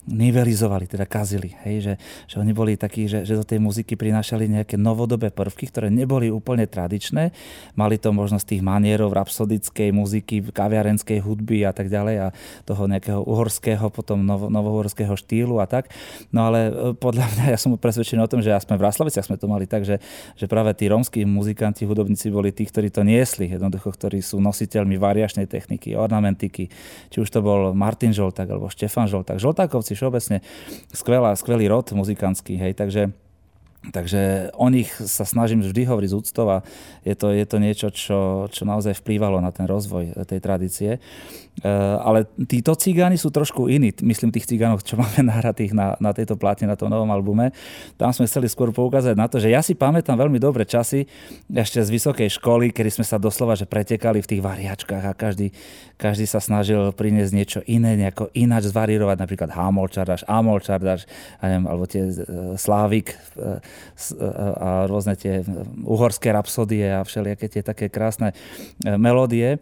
nivelizovali, 0.08 0.88
teda 0.88 1.04
kazili. 1.04 1.52
Hej? 1.68 1.76
Že, 1.84 1.94
že 2.32 2.36
oni 2.40 2.52
boli 2.56 2.80
takí, 2.80 3.04
že, 3.04 3.28
že 3.28 3.36
do 3.36 3.44
tej 3.44 3.60
muziky 3.60 3.92
prinášali 3.92 4.48
nejaké 4.48 4.80
novodobé 4.80 5.28
prvky, 5.28 5.68
ktoré 5.68 5.92
neboli 5.92 6.32
úplne 6.32 6.64
tradičné. 6.64 7.36
Mali 7.76 8.00
to 8.00 8.16
možnosť 8.16 8.56
tých 8.56 8.64
manierov 8.64 9.12
rapsodickej 9.12 9.92
muziky, 9.92 10.40
kaviarenskej 10.48 11.20
hudby 11.20 11.68
a 11.68 11.76
tak 11.76 11.92
ďalej 11.92 12.16
a 12.24 12.28
toho 12.64 12.88
nejakého 12.88 13.20
uhorského, 13.20 13.92
potom 13.92 14.24
novo, 14.24 14.48
novohorského 14.48 15.12
štýlu 15.12 15.60
a 15.60 15.68
tak. 15.68 15.92
No 16.32 16.48
ale 16.48 16.72
e, 16.72 16.72
podľa 16.96 17.28
mňa, 17.36 17.44
ja 17.52 17.58
som 17.60 17.76
presvedčený 17.76 18.24
o 18.24 18.30
tom, 18.32 18.45
že 18.46 18.54
aspoň 18.54 18.78
v 18.78 18.86
Raslaviciach 18.86 19.26
sme 19.26 19.34
to 19.34 19.50
mali 19.50 19.66
tak, 19.66 19.82
že, 19.82 19.98
že 20.38 20.46
práve 20.46 20.70
tí 20.78 20.86
rómsky 20.86 21.26
muzikanti, 21.26 21.82
hudobníci 21.82 22.30
boli 22.30 22.54
tí, 22.54 22.62
ktorí 22.62 22.94
to 22.94 23.02
niesli, 23.02 23.50
jednoducho, 23.50 23.90
ktorí 23.90 24.22
sú 24.22 24.38
nositeľmi 24.38 24.94
variačnej 24.94 25.50
techniky, 25.50 25.98
ornamentiky, 25.98 26.70
či 27.10 27.16
už 27.18 27.26
to 27.26 27.42
bol 27.42 27.74
Martin 27.74 28.14
Žolták 28.14 28.46
alebo 28.46 28.70
Štefan 28.70 29.10
Žolták. 29.10 29.42
Žoltákovci 29.42 29.98
všeobecne 29.98 30.46
skvelá, 30.94 31.34
skvelý 31.34 31.66
rod 31.66 31.90
muzikantský, 31.90 32.54
hej, 32.54 32.78
takže 32.78 33.10
Takže 33.86 34.50
o 34.58 34.66
nich 34.66 34.90
sa 34.90 35.22
snažím 35.22 35.62
vždy 35.62 35.86
hovoriť 35.86 36.10
z 36.10 36.18
úctov 36.18 36.46
a 36.50 36.58
je 37.06 37.14
to, 37.14 37.30
je 37.30 37.46
to 37.46 37.56
niečo, 37.62 37.88
čo, 37.94 38.18
čo 38.50 38.62
naozaj 38.66 38.98
vplývalo 38.98 39.38
na 39.38 39.54
ten 39.54 39.70
rozvoj 39.70 40.26
tej 40.26 40.40
tradície. 40.42 40.98
Eh, 41.56 41.68
ale 42.04 42.28
títo 42.44 42.76
cigáni 42.76 43.16
sú 43.16 43.32
trošku 43.32 43.72
iní, 43.72 43.88
myslím 44.04 44.28
tých 44.28 44.44
cigánov, 44.44 44.84
čo 44.84 45.00
máme 45.00 45.24
nahratých 45.32 45.72
na, 45.72 45.96
na 46.04 46.12
tejto 46.12 46.36
platne, 46.36 46.68
na 46.68 46.76
tom 46.76 46.92
novom 46.92 47.08
albume. 47.08 47.48
Tam 47.96 48.12
sme 48.12 48.28
chceli 48.28 48.52
skôr 48.52 48.76
poukázať 48.76 49.16
na 49.16 49.24
to, 49.24 49.40
že 49.40 49.48
ja 49.48 49.64
si 49.64 49.72
pamätám 49.72 50.20
veľmi 50.20 50.36
dobre 50.36 50.68
časy 50.68 51.08
ešte 51.48 51.80
z 51.80 51.88
vysokej 51.88 52.28
školy, 52.36 52.76
kedy 52.76 53.00
sme 53.00 53.08
sa 53.08 53.16
doslova 53.16 53.56
že 53.56 53.64
pretekali 53.64 54.20
v 54.20 54.36
tých 54.36 54.44
variačkách 54.44 55.04
a 55.08 55.16
každý, 55.16 55.48
každý 55.96 56.28
sa 56.28 56.44
snažil 56.44 56.92
priniesť 56.92 57.32
niečo 57.32 57.60
iné, 57.64 57.96
nejako 57.96 58.28
ináč 58.36 58.68
zvarírovať, 58.68 59.16
napríklad 59.16 59.50
Ámol 59.56 60.60
čardáš, 60.60 61.08
alebo 61.40 61.88
tie 61.88 62.04
eh, 62.04 62.14
Slávik 62.60 63.16
eh, 63.16 63.64
a 64.60 64.84
rôzne 64.86 65.16
tie 65.16 65.42
uhorské 65.84 66.32
rapsodie 66.32 66.88
a 66.92 67.04
všelijaké 67.04 67.46
tie 67.48 67.62
také 67.64 67.86
krásne 67.88 68.32
melódie. 68.84 69.58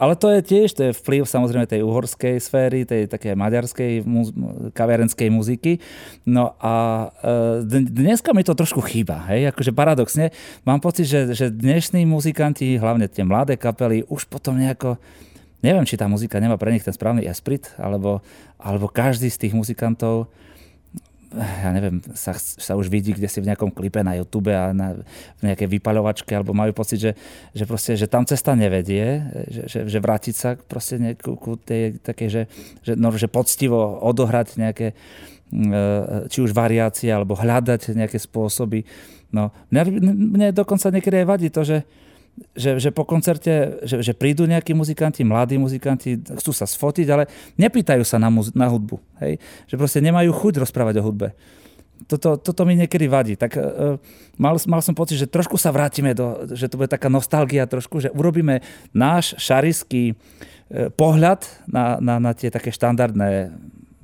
Ale 0.00 0.14
to 0.16 0.32
je 0.32 0.40
tiež, 0.40 0.68
to 0.72 0.82
je 0.88 0.96
vplyv 0.96 1.28
samozrejme 1.28 1.68
tej 1.68 1.84
uhorskej 1.84 2.40
sféry, 2.40 2.88
tej 2.88 3.04
také 3.04 3.36
maďarskej 3.36 4.00
muz- 4.08 4.32
kaviarenskej 4.72 5.28
muziky. 5.28 5.78
No 6.24 6.56
a 6.56 7.08
e, 7.20 7.84
dneska 7.84 8.32
mi 8.32 8.46
to 8.48 8.56
trošku 8.56 8.80
chýba, 8.80 9.28
hej, 9.28 9.52
akože 9.52 9.76
paradoxne. 9.76 10.32
Mám 10.64 10.80
pocit, 10.80 11.04
že, 11.04 11.36
že 11.36 11.52
dnešní 11.52 12.08
muzikanti, 12.08 12.80
hlavne 12.80 13.12
tie 13.12 13.28
mladé 13.28 13.60
kapely, 13.60 14.08
už 14.08 14.24
potom 14.24 14.56
nejako 14.56 14.96
neviem, 15.62 15.86
či 15.86 15.94
tá 15.94 16.10
muzika 16.10 16.42
nemá 16.42 16.58
pre 16.58 16.74
nich 16.74 16.82
ten 16.82 16.90
správny 16.90 17.22
esprit, 17.30 17.70
alebo, 17.78 18.18
alebo 18.58 18.90
každý 18.90 19.30
z 19.30 19.46
tých 19.46 19.54
muzikantov 19.54 20.26
ja 21.36 21.70
neviem, 21.72 22.04
sa, 22.12 22.36
sa 22.36 22.76
už 22.76 22.92
vidí 22.92 23.16
kde 23.16 23.28
si 23.28 23.40
v 23.40 23.48
nejakom 23.48 23.72
klipe 23.72 24.04
na 24.04 24.16
YouTube 24.20 24.52
a 24.52 24.70
na, 24.76 25.00
v 25.40 25.42
nejakej 25.48 25.68
vypaľovačke, 25.80 26.32
alebo 26.32 26.52
majú 26.52 26.76
pocit, 26.76 27.00
že, 27.00 27.12
že, 27.56 27.64
proste, 27.64 27.96
že 27.96 28.06
tam 28.06 28.28
cesta 28.28 28.52
nevedie, 28.52 29.24
že, 29.48 29.62
že, 29.68 29.78
že 29.88 29.98
vrátiť 29.98 30.34
sa 30.36 30.54
proste 30.56 31.00
nejakú, 31.00 31.34
ku 31.40 31.56
tej 31.56 31.98
takej, 32.04 32.28
že, 32.28 32.42
že, 32.84 32.92
no, 32.94 33.08
že 33.16 33.32
poctivo 33.32 34.00
odohrať 34.04 34.60
nejaké 34.60 34.92
e, 34.92 34.94
či 36.28 36.38
už 36.44 36.52
variácie, 36.52 37.08
alebo 37.08 37.36
hľadať 37.36 37.96
nejaké 37.96 38.20
spôsoby. 38.20 38.84
No, 39.32 39.48
mňa, 39.72 39.82
mne 40.12 40.48
dokonca 40.52 40.92
niekedy 40.92 41.24
aj 41.24 41.26
vadí 41.26 41.48
to, 41.48 41.64
že, 41.64 41.88
že, 42.56 42.80
že 42.80 42.90
po 42.92 43.04
koncerte, 43.04 43.84
že, 43.84 44.00
že 44.00 44.12
prídu 44.16 44.48
nejakí 44.48 44.72
muzikanti, 44.72 45.24
mladí 45.24 45.60
muzikanti, 45.60 46.20
chcú 46.40 46.52
sa 46.52 46.64
sfotiť, 46.64 47.06
ale 47.12 47.28
nepýtajú 47.60 48.04
sa 48.04 48.16
na, 48.16 48.32
muz- 48.32 48.52
na 48.56 48.68
hudbu. 48.68 48.96
Hej? 49.20 49.40
Že 49.68 49.74
proste 49.76 50.00
nemajú 50.00 50.32
chuť 50.32 50.64
rozprávať 50.64 51.00
o 51.00 51.06
hudbe. 51.06 51.36
Toto, 52.08 52.34
toto 52.34 52.66
mi 52.66 52.74
niekedy 52.74 53.06
vadí. 53.06 53.34
Tak 53.38 53.52
uh, 53.54 53.96
mal, 54.40 54.56
mal 54.66 54.80
som 54.82 54.96
pocit, 54.96 55.20
že 55.20 55.30
trošku 55.30 55.54
sa 55.60 55.70
vrátime 55.70 56.16
do, 56.16 56.44
že 56.50 56.66
to 56.66 56.80
bude 56.80 56.90
taká 56.90 57.06
nostalgia 57.06 57.68
trošku, 57.68 58.02
že 58.02 58.10
urobíme 58.10 58.64
náš 58.90 59.38
šariský 59.38 60.12
uh, 60.12 60.90
pohľad 60.92 61.46
na, 61.68 62.00
na, 62.02 62.18
na 62.18 62.32
tie 62.34 62.50
také 62.50 62.74
štandardné 62.74 63.54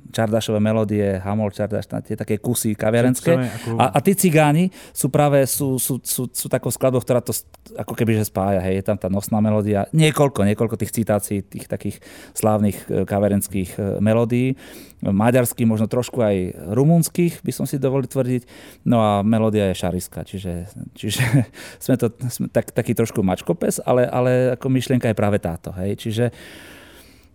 čardašové 0.09 0.57
melódie, 0.57 1.21
Hamol 1.21 1.53
Čardaš, 1.53 1.85
tie 2.05 2.17
také 2.17 2.41
kusy 2.41 2.73
kaviarenské. 2.73 3.37
A, 3.77 3.93
a 3.93 3.99
tí 4.01 4.17
cigáni 4.17 4.73
sú 4.91 5.13
práve 5.13 5.45
sú, 5.45 5.77
sú, 5.77 6.01
sú, 6.01 6.25
sú 6.29 6.47
takou 6.49 6.73
skladbou, 6.73 7.01
ktorá 7.01 7.21
to 7.21 7.31
ako 7.77 7.93
keby 7.93 8.17
že 8.17 8.29
spája. 8.29 8.59
Hej. 8.65 8.81
Je 8.81 8.83
tam 8.85 8.97
tá 8.97 9.07
nosná 9.07 9.37
melódia. 9.39 9.85
Niekoľko, 9.93 10.45
niekoľko 10.49 10.75
tých 10.81 10.93
citácií, 10.93 11.45
tých 11.45 11.69
takých 11.69 12.01
slávnych 12.33 12.77
e, 12.89 13.05
kaviarenských 13.05 13.69
e, 13.77 13.81
melódií. 14.01 14.57
Maďarských, 14.99 15.63
možno 15.63 15.87
trošku 15.87 16.19
aj 16.19 16.59
rumunských, 16.75 17.39
by 17.39 17.51
som 17.55 17.63
si 17.63 17.79
dovolil 17.79 18.11
tvrdiť. 18.11 18.43
No 18.83 18.99
a 18.99 19.11
melódia 19.23 19.71
je 19.71 19.79
šariska, 19.79 20.27
čiže, 20.27 20.67
čiže 20.91 21.23
sme 21.83 21.95
to 21.95 22.11
sme 22.27 22.51
tak, 22.51 22.75
taký 22.75 22.91
trošku 22.91 23.23
mačkopes, 23.23 23.79
ale, 23.85 24.09
ale 24.09 24.59
ako 24.59 24.67
myšlienka 24.67 25.07
je 25.07 25.15
práve 25.15 25.39
táto. 25.39 25.71
Hej. 25.79 26.03
Čiže 26.03 26.25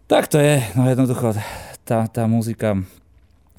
tak 0.04 0.28
to 0.28 0.36
je, 0.36 0.60
no 0.76 0.84
jednoducho 0.84 1.32
tá, 1.84 2.08
tá 2.08 2.24
muzika, 2.24 2.80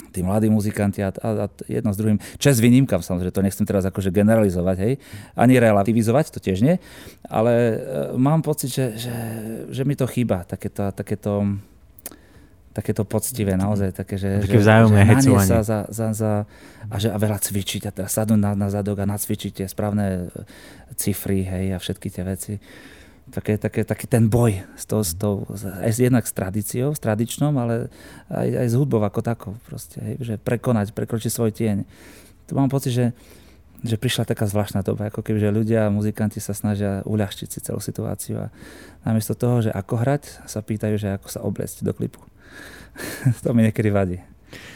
tí 0.09 0.25
mladí 0.25 0.49
muzikanti 0.49 1.05
a, 1.05 1.13
a, 1.13 1.29
a 1.43 1.47
jedno 1.69 1.93
s 1.93 1.97
druhým. 1.97 2.17
Čes 2.41 2.57
výnimkam, 2.59 2.99
samozrejme, 2.99 3.31
to 3.31 3.45
nechcem 3.45 3.65
teraz 3.69 3.85
akože 3.85 4.09
generalizovať, 4.11 4.77
hej, 4.81 4.93
ani 5.37 5.61
relativizovať, 5.61 6.33
to 6.33 6.39
tiež 6.41 6.65
nie, 6.65 6.75
ale 7.29 7.53
e, 7.53 7.75
mám 8.17 8.41
pocit, 8.41 8.73
že, 8.73 8.85
že, 8.97 9.15
že 9.69 9.83
mi 9.85 9.93
to 9.93 10.09
chýba, 10.09 10.43
takéto, 10.43 10.91
takéto 10.91 11.45
takéto 12.75 13.07
poctivé, 13.07 13.55
naozaj 13.55 13.95
také, 13.95 14.19
že, 14.19 14.43
také 14.43 14.59
že, 14.59 14.67
že 14.67 15.47
sa 15.47 15.63
za, 15.63 15.79
za, 15.87 16.07
za, 16.11 16.31
a, 16.91 16.95
že, 16.99 17.07
a 17.07 17.15
veľa 17.15 17.39
cvičiť 17.39 17.87
a 17.87 17.91
teraz 17.95 18.11
sadnúť 18.19 18.35
na, 18.35 18.51
na 18.51 18.67
zadok 18.67 18.99
a 18.99 19.07
nacvičiť 19.07 19.63
tie 19.63 19.67
správne 19.71 20.27
cifry, 20.99 21.47
hej, 21.47 21.71
a 21.71 21.79
všetky 21.79 22.11
tie 22.11 22.27
veci 22.27 22.59
také, 23.31 23.57
také, 23.57 23.81
taký 23.81 24.05
ten 24.05 24.29
boj 24.29 24.61
s 24.77 24.85
tou, 24.85 25.01
s 25.01 25.17
tou, 25.17 25.49
aj 25.81 25.97
jednak 25.97 26.25
s 26.25 26.33
tradíciou, 26.33 26.93
s 26.93 27.01
tradičnou, 27.01 27.49
ale 27.57 27.89
aj, 28.29 28.47
aj 28.65 28.67
s 28.69 28.75
hudbou 28.77 29.01
ako 29.01 29.21
takou. 29.25 29.53
Proste, 29.65 29.97
hej, 30.01 30.15
že 30.21 30.33
prekonať, 30.37 30.93
prekročiť 30.93 31.31
svoj 31.33 31.51
tieň. 31.53 31.85
Tu 32.45 32.53
mám 32.53 32.69
pocit, 32.69 32.93
že, 32.93 33.05
že 33.81 33.97
prišla 33.97 34.29
taká 34.29 34.45
zvláštna 34.45 34.85
doba, 34.85 35.09
ako 35.09 35.25
keby 35.25 35.41
že 35.41 35.49
ľudia, 35.49 35.89
muzikanti 35.89 36.37
sa 36.37 36.53
snažia 36.53 37.01
uľahčiť 37.09 37.49
si 37.49 37.59
celú 37.61 37.81
situáciu 37.81 38.45
a 38.45 38.53
namiesto 39.01 39.33
toho, 39.33 39.65
že 39.65 39.71
ako 39.73 40.05
hrať, 40.05 40.45
sa 40.45 40.61
pýtajú, 40.61 40.95
že 41.01 41.17
ako 41.17 41.27
sa 41.29 41.41
obliecť 41.41 41.81
do 41.81 41.93
klipu. 41.97 42.21
to 43.43 43.49
mi 43.57 43.65
niekedy 43.65 43.89
vadí. 43.89 44.19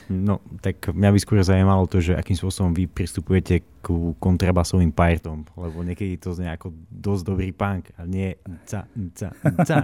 No, 0.10 0.42
tak 0.60 0.90
mňa 0.90 1.10
by 1.14 1.20
skôr 1.22 1.40
zaujímalo 1.40 1.86
to, 1.86 2.02
že 2.02 2.18
akým 2.18 2.36
spôsobom 2.36 2.74
vy 2.74 2.90
pristupujete 2.90 3.62
ku 3.80 4.18
kontrabasovým 4.18 4.92
partom, 4.92 5.46
lebo 5.56 5.86
niekedy 5.86 6.20
to 6.20 6.36
znie 6.36 6.52
ako 6.52 6.74
dosť 6.90 7.24
dobrý 7.24 7.50
punk 7.54 7.94
a 7.96 8.04
nie 8.04 8.36
ca, 8.68 8.90
ca, 9.16 9.30
ca. 9.64 9.78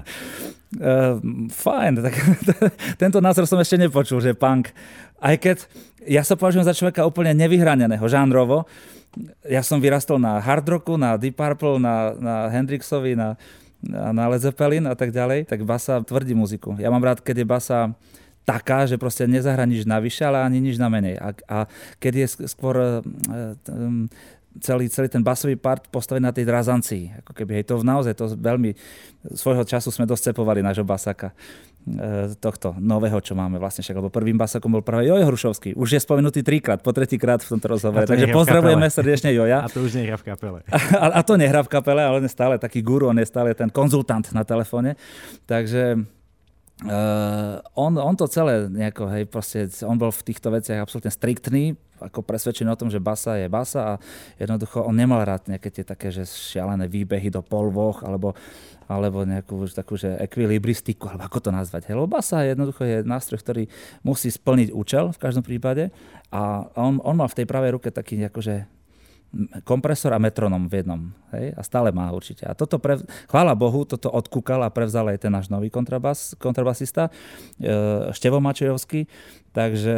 Uh, 0.76 1.22
fajn, 1.64 1.92
tak 2.02 2.16
tento 3.02 3.22
názor 3.22 3.46
som 3.48 3.62
ešte 3.62 3.80
nepočul, 3.80 4.20
že 4.20 4.36
punk. 4.36 4.74
Aj 5.22 5.38
keď 5.40 5.64
ja 6.06 6.22
sa 6.26 6.36
považujem 6.36 6.68
za 6.68 6.76
človeka 6.76 7.08
úplne 7.08 7.32
nevyhraneného 7.38 8.04
žánrovo, 8.06 8.68
ja 9.48 9.64
som 9.64 9.80
vyrastol 9.80 10.20
na 10.20 10.44
hard 10.44 10.68
rocku, 10.68 11.00
na 11.00 11.16
Deep 11.16 11.40
Purple, 11.40 11.80
na, 11.80 12.12
na 12.20 12.36
Hendrixovi, 12.52 13.16
na, 13.16 13.40
na 13.86 14.28
Led 14.28 14.44
Zeppelin 14.44 14.84
a 14.90 14.96
tak 14.98 15.16
ďalej, 15.16 15.48
tak 15.48 15.64
basa 15.64 16.04
tvrdí 16.04 16.36
muziku. 16.36 16.76
Ja 16.76 16.92
mám 16.92 17.04
rád, 17.04 17.24
keď 17.24 17.46
je 17.46 17.48
basa 17.48 17.80
taká, 18.46 18.86
že 18.86 19.02
proste 19.02 19.26
nezahra 19.26 19.66
nič 19.66 19.90
navyše, 19.90 20.24
ale 20.24 20.46
ani 20.46 20.62
nič 20.62 20.78
na 20.78 20.88
menej. 20.88 21.18
A, 21.18 21.30
a 21.50 21.58
keď 21.98 22.14
je 22.24 22.28
skôr 22.46 23.02
um, 23.02 24.06
celý, 24.62 24.88
celý 24.88 25.08
ten 25.12 25.24
basový 25.24 25.60
part 25.60 25.88
postavený 25.92 26.24
na 26.30 26.34
tej 26.36 26.48
drazancii. 26.48 27.24
Ako 27.24 27.32
keby, 27.36 27.60
hej, 27.60 27.66
to 27.68 27.82
naozaj 27.84 28.14
to 28.16 28.32
veľmi, 28.38 28.76
svojho 29.36 29.68
času 29.68 29.92
sme 29.92 30.08
dosť 30.08 30.32
cepovali 30.32 30.64
nášho 30.64 30.88
basaka 30.88 31.36
e, 31.84 32.32
tohto 32.40 32.76
nového, 32.80 33.20
čo 33.20 33.36
máme 33.36 33.60
vlastne 33.60 33.84
však, 33.84 33.98
lebo 34.00 34.14
prvým 34.14 34.40
basakom 34.40 34.72
bol 34.72 34.84
práve 34.86 35.10
Jojo 35.10 35.28
Hrušovský. 35.28 35.76
Už 35.76 35.98
je 35.98 36.00
spomenutý 36.00 36.40
trikrát, 36.46 36.80
po 36.80 36.96
tretíkrát 36.96 37.44
v 37.44 37.58
tomto 37.58 37.68
rozhovore. 37.68 38.08
Takže 38.08 38.32
pozdravujeme 38.32 38.88
srdečne 38.88 39.36
Joja. 39.36 39.64
A 39.66 39.68
to 39.68 39.84
už 39.84 40.00
nehrá 40.00 40.16
v 40.16 40.26
kapele. 40.32 40.60
A, 40.72 41.20
a 41.20 41.22
to 41.26 41.36
nehrá 41.36 41.60
v 41.66 41.70
kapele, 41.72 42.02
ale 42.04 42.24
on 42.24 42.26
je 42.26 42.32
stále 42.32 42.56
taký 42.56 42.80
guru, 42.80 43.12
on 43.12 43.20
je 43.20 43.28
stále 43.28 43.52
ten 43.58 43.68
konzultant 43.68 44.24
na 44.32 44.48
telefóne. 44.48 44.96
Takže 45.50 46.00
Uh, 46.84 47.64
on, 47.72 47.96
on 47.96 48.20
to 48.20 48.28
celé 48.28 48.68
nejako, 48.68 49.08
hej, 49.08 49.24
proste, 49.32 49.72
on 49.88 49.96
bol 49.96 50.12
v 50.12 50.26
týchto 50.28 50.52
veciach 50.52 50.84
absolútne 50.84 51.08
striktný, 51.08 51.80
ako 52.04 52.20
presvedčený 52.20 52.68
o 52.68 52.76
tom, 52.76 52.92
že 52.92 53.00
basa 53.00 53.40
je 53.40 53.48
basa 53.48 53.96
a 53.96 54.04
jednoducho 54.36 54.84
on 54.84 54.92
nemal 54.92 55.24
rád 55.24 55.48
nejaké 55.48 55.72
tie 55.72 55.88
také, 55.88 56.12
že 56.12 56.28
šialené 56.28 56.92
výbehy 56.92 57.32
do 57.32 57.40
polvoch 57.40 58.04
alebo, 58.04 58.36
alebo 58.92 59.24
nejakú 59.24 59.64
takú, 59.72 59.96
že 59.96 60.20
ekvilibristiku, 60.20 61.16
alebo 61.16 61.24
ako 61.32 61.48
to 61.48 61.52
nazvať. 61.56 61.88
Hej, 61.88 61.96
lebo 61.96 62.12
basa 62.12 62.44
jednoducho 62.44 62.84
je 62.84 63.08
nástroj, 63.08 63.40
ktorý 63.40 63.64
musí 64.04 64.28
splniť 64.28 64.76
účel 64.76 65.16
v 65.16 65.22
každom 65.24 65.48
prípade 65.48 65.96
a 66.28 66.68
on, 66.76 67.00
on 67.08 67.16
mal 67.16 67.32
v 67.32 67.40
tej 67.40 67.48
pravej 67.48 67.80
ruke 67.80 67.88
taký 67.88 68.20
akože 68.28 68.68
kompresor 69.68 70.16
a 70.16 70.20
metronom 70.20 70.72
v 70.72 70.82
jednom. 70.82 71.02
Hej? 71.36 71.52
A 71.56 71.62
stále 71.62 71.92
má 71.92 72.08
určite. 72.16 72.48
A 72.48 72.56
toto, 72.56 72.80
pre, 72.80 73.04
chvála 73.28 73.52
Bohu, 73.52 73.84
toto 73.84 74.08
odkúkal 74.08 74.64
a 74.64 74.72
prevzal 74.72 75.12
aj 75.12 75.28
ten 75.28 75.32
náš 75.32 75.52
nový 75.52 75.68
kontrabas, 75.68 76.34
kontrabasista, 76.40 77.12
e, 77.60 78.12
Števo 78.16 78.40
Mačejovský. 78.40 79.08
Takže 79.56 79.96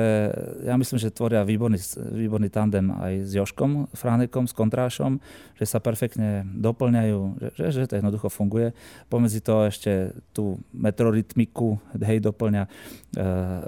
ja 0.69 0.77
myslím, 0.77 1.01
že 1.01 1.09
tvoria 1.09 1.41
výborný, 1.41 1.81
výborný 2.13 2.49
tandem 2.53 2.93
aj 2.93 3.13
s 3.25 3.31
Joškom 3.33 3.89
Fránekom, 3.89 4.45
s 4.45 4.53
Kontrášom, 4.53 5.17
že 5.57 5.65
sa 5.65 5.81
perfektne 5.81 6.45
doplňajú, 6.45 7.19
že, 7.41 7.49
že, 7.57 7.65
že 7.73 7.89
to 7.89 7.97
jednoducho 7.97 8.29
funguje. 8.29 8.77
Pomedzi 9.09 9.41
to 9.41 9.65
ešte 9.65 10.13
tú 10.29 10.61
metrorytmiku 10.77 11.81
hej, 11.97 12.21
doplňa 12.21 12.63
e, 12.65 12.69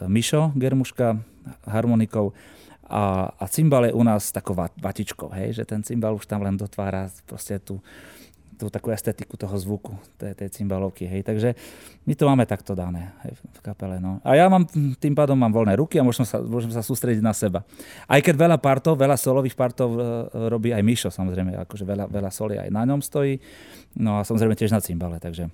Mišo 0.05 0.53
Germuška 0.53 1.17
harmonikou 1.65 2.37
a, 2.89 3.29
a 3.37 3.45
cymbal 3.45 3.85
je 3.85 3.93
u 3.93 4.03
nás 4.03 4.33
takou 4.33 4.57
vatičkou, 4.57 5.29
hej, 5.37 5.61
že 5.61 5.63
ten 5.63 5.85
cymbal 5.85 6.17
už 6.17 6.25
tam 6.25 6.41
len 6.41 6.57
dotvára 6.57 7.05
proste 7.29 7.61
tú, 7.61 7.77
tú 8.59 8.67
takú 8.67 8.91
estetiku 8.91 9.39
toho 9.39 9.55
zvuku, 9.55 9.95
tej, 10.19 10.35
tej 10.35 10.49
cymbalovky, 10.51 11.07
hej. 11.07 11.23
Takže 11.23 11.55
my 12.03 12.13
to 12.17 12.27
máme 12.27 12.43
takto 12.43 12.75
dané 12.75 13.15
hej, 13.23 13.39
v 13.39 13.59
kapele, 13.63 14.01
no. 14.01 14.19
A 14.25 14.35
ja 14.35 14.49
mám, 14.49 14.67
tým 14.99 15.15
pádom 15.15 15.37
mám 15.37 15.53
voľné 15.53 15.79
ruky 15.79 15.95
a 15.95 16.03
môžem 16.03 16.27
sa, 16.27 16.43
môžem 16.43 16.73
sa 16.73 16.83
sústrediť 16.83 17.23
na 17.23 17.31
seba. 17.31 17.63
Aj 18.09 18.19
keď 18.19 18.35
veľa 18.35 18.57
partov, 18.59 18.99
veľa 18.99 19.15
solových 19.15 19.55
partov 19.55 19.95
e, 19.95 19.99
robí 20.51 20.73
aj 20.75 20.83
Mišo, 20.83 21.09
samozrejme, 21.13 21.55
akože 21.69 21.87
veľa, 21.87 22.05
veľa 22.11 22.31
soli 22.33 22.59
aj 22.59 22.67
na 22.67 22.83
ňom 22.83 22.99
stojí, 22.99 23.39
no 23.95 24.19
a 24.19 24.27
samozrejme 24.27 24.57
tiež 24.57 24.75
na 24.75 24.83
cymbale, 24.83 25.21
takže 25.21 25.47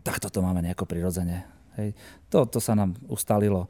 takto 0.00 0.32
to 0.32 0.40
máme 0.40 0.64
nejako 0.64 0.88
prirodzene. 0.88 1.44
Hej. 1.76 1.92
To, 2.32 2.48
to 2.48 2.62
sa 2.62 2.72
nám 2.72 2.96
ustalilo 3.12 3.68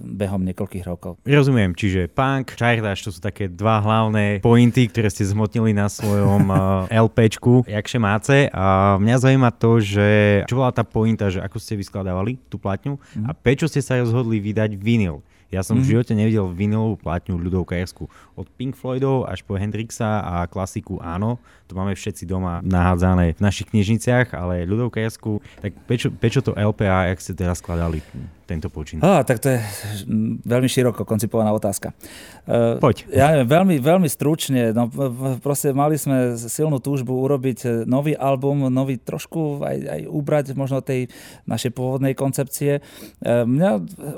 behom 0.00 0.40
niekoľkých 0.44 0.84
rokov. 0.88 1.20
Rozumiem, 1.28 1.76
čiže 1.76 2.08
punk, 2.08 2.56
čajrdáš, 2.56 3.04
to 3.04 3.10
sú 3.12 3.20
také 3.20 3.48
dva 3.48 3.84
hlavné 3.84 4.40
pointy, 4.40 4.88
ktoré 4.88 5.12
ste 5.12 5.28
zmotnili 5.28 5.76
na 5.76 5.92
svojom 5.92 6.48
uh, 6.48 6.88
LPčku, 7.06 7.68
jakže 7.68 7.98
máce. 8.00 8.36
A 8.56 8.96
mňa 8.96 9.16
zaujíma 9.20 9.50
to, 9.52 9.80
že 9.84 10.08
čo 10.48 10.56
bola 10.60 10.72
tá 10.72 10.80
pointa, 10.80 11.28
že 11.28 11.44
ako 11.44 11.60
ste 11.60 11.76
vyskladávali 11.76 12.40
tú 12.48 12.56
platňu 12.56 12.96
mm. 12.96 13.28
a 13.28 13.30
prečo 13.36 13.68
ste 13.68 13.84
sa 13.84 14.00
rozhodli 14.00 14.40
vydať 14.40 14.80
vinyl. 14.80 15.20
Ja 15.46 15.62
som 15.62 15.78
mm. 15.78 15.80
v 15.80 15.84
mhm. 15.84 15.90
živote 15.94 16.12
nevidel 16.18 16.46
vinylovú 16.50 16.94
platňu 16.98 17.38
ľudovkajersku. 17.38 18.04
Od 18.34 18.46
Pink 18.58 18.74
Floydov 18.74 19.30
až 19.30 19.46
po 19.46 19.54
Hendrixa 19.54 20.24
a 20.24 20.34
klasiku 20.50 20.98
áno, 20.98 21.38
to 21.70 21.78
máme 21.78 21.94
všetci 21.94 22.26
doma 22.26 22.58
nahádzané 22.66 23.38
v 23.38 23.40
našich 23.40 23.70
knižniciach, 23.70 24.34
ale 24.34 24.66
ľudovkajersku, 24.66 25.62
tak 25.62 25.72
prečo, 25.86 26.10
prečo 26.10 26.42
to 26.42 26.56
LPA, 26.56 27.14
jak 27.14 27.22
ste 27.22 27.32
teraz 27.38 27.62
skladali? 27.62 28.02
Tento 28.46 28.70
počin? 28.70 29.02
Á, 29.02 29.26
tak 29.26 29.42
to 29.42 29.50
je 29.50 29.58
veľmi 30.46 30.70
široko 30.70 31.02
koncipovaná 31.02 31.50
otázka. 31.50 31.90
Poď. 32.78 33.10
Ja 33.10 33.34
neviem, 33.34 33.50
veľmi, 33.50 33.76
veľmi 33.82 34.08
stručne, 34.08 34.70
no 34.70 34.86
proste 35.42 35.74
mali 35.74 35.98
sme 35.98 36.38
silnú 36.38 36.78
túžbu 36.78 37.18
urobiť 37.26 37.58
e, 37.66 37.68
nový 37.90 38.14
album, 38.14 38.70
nový 38.70 39.02
trošku 39.02 39.66
aj, 39.66 39.76
aj 39.82 40.00
ubrať 40.06 40.44
možno 40.54 40.78
tej 40.78 41.10
našej 41.50 41.74
pôvodnej 41.74 42.14
koncepcie. 42.14 42.78
Mňa 43.26 43.70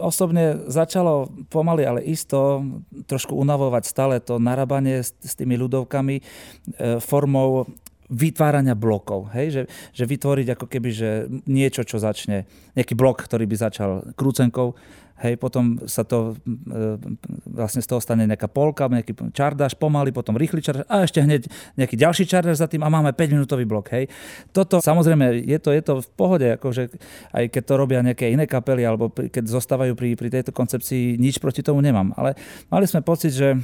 osobne 0.04 0.68
začalo 0.68 1.32
pomaly, 1.48 1.88
ale 1.88 2.00
isto 2.04 2.60
trošku 3.08 3.32
unavovať 3.32 3.82
stále 3.88 4.20
to 4.20 4.36
narábanie 4.36 5.00
s, 5.00 5.16
s 5.24 5.32
tými 5.32 5.56
ľudovkami 5.56 6.16
e, 6.20 6.22
formou 7.00 7.64
vytvárania 8.08 8.72
blokov. 8.72 9.28
Hej? 9.36 9.46
Že, 9.52 9.62
že 9.92 10.04
vytvoriť 10.08 10.46
ako 10.56 10.66
keby 10.66 10.88
že 10.92 11.10
niečo, 11.44 11.84
čo 11.84 12.00
začne, 12.00 12.48
nejaký 12.72 12.96
blok, 12.96 13.24
ktorý 13.24 13.44
by 13.44 13.56
začal 13.56 13.90
krúcenkou, 14.16 14.72
hej, 15.22 15.34
potom 15.36 15.82
sa 15.86 16.06
to, 16.06 16.38
e, 16.46 16.98
vlastne 17.46 17.82
z 17.82 17.88
toho 17.90 17.98
stane 17.98 18.24
nejaká 18.24 18.46
polka, 18.46 18.86
nejaký 18.86 19.34
čardáš 19.34 19.74
pomaly, 19.74 20.14
potom 20.14 20.38
rýchly 20.38 20.62
čardáš 20.62 20.86
a 20.86 21.02
ešte 21.02 21.20
hneď 21.22 21.50
nejaký 21.74 21.96
ďalší 21.98 22.24
čardáš 22.24 22.62
za 22.62 22.70
tým 22.70 22.82
a 22.86 22.88
máme 22.90 23.10
5 23.10 23.34
minútový 23.34 23.66
blok, 23.66 23.90
hej. 23.94 24.06
Toto 24.54 24.78
samozrejme 24.78 25.42
je 25.42 25.58
to, 25.58 25.70
je 25.74 25.82
to 25.82 25.94
v 26.00 26.08
pohode, 26.14 26.46
akože 26.46 26.94
aj 27.34 27.44
keď 27.50 27.62
to 27.66 27.74
robia 27.74 28.00
nejaké 28.00 28.30
iné 28.30 28.46
kapely 28.46 28.86
alebo 28.86 29.10
keď 29.10 29.44
zostávajú 29.50 29.98
pri, 29.98 30.14
pri 30.14 30.28
tejto 30.30 30.54
koncepcii, 30.54 31.18
nič 31.18 31.42
proti 31.42 31.66
tomu 31.66 31.82
nemám, 31.82 32.14
ale 32.14 32.38
mali 32.70 32.86
sme 32.86 33.02
pocit, 33.02 33.34
že 33.34 33.58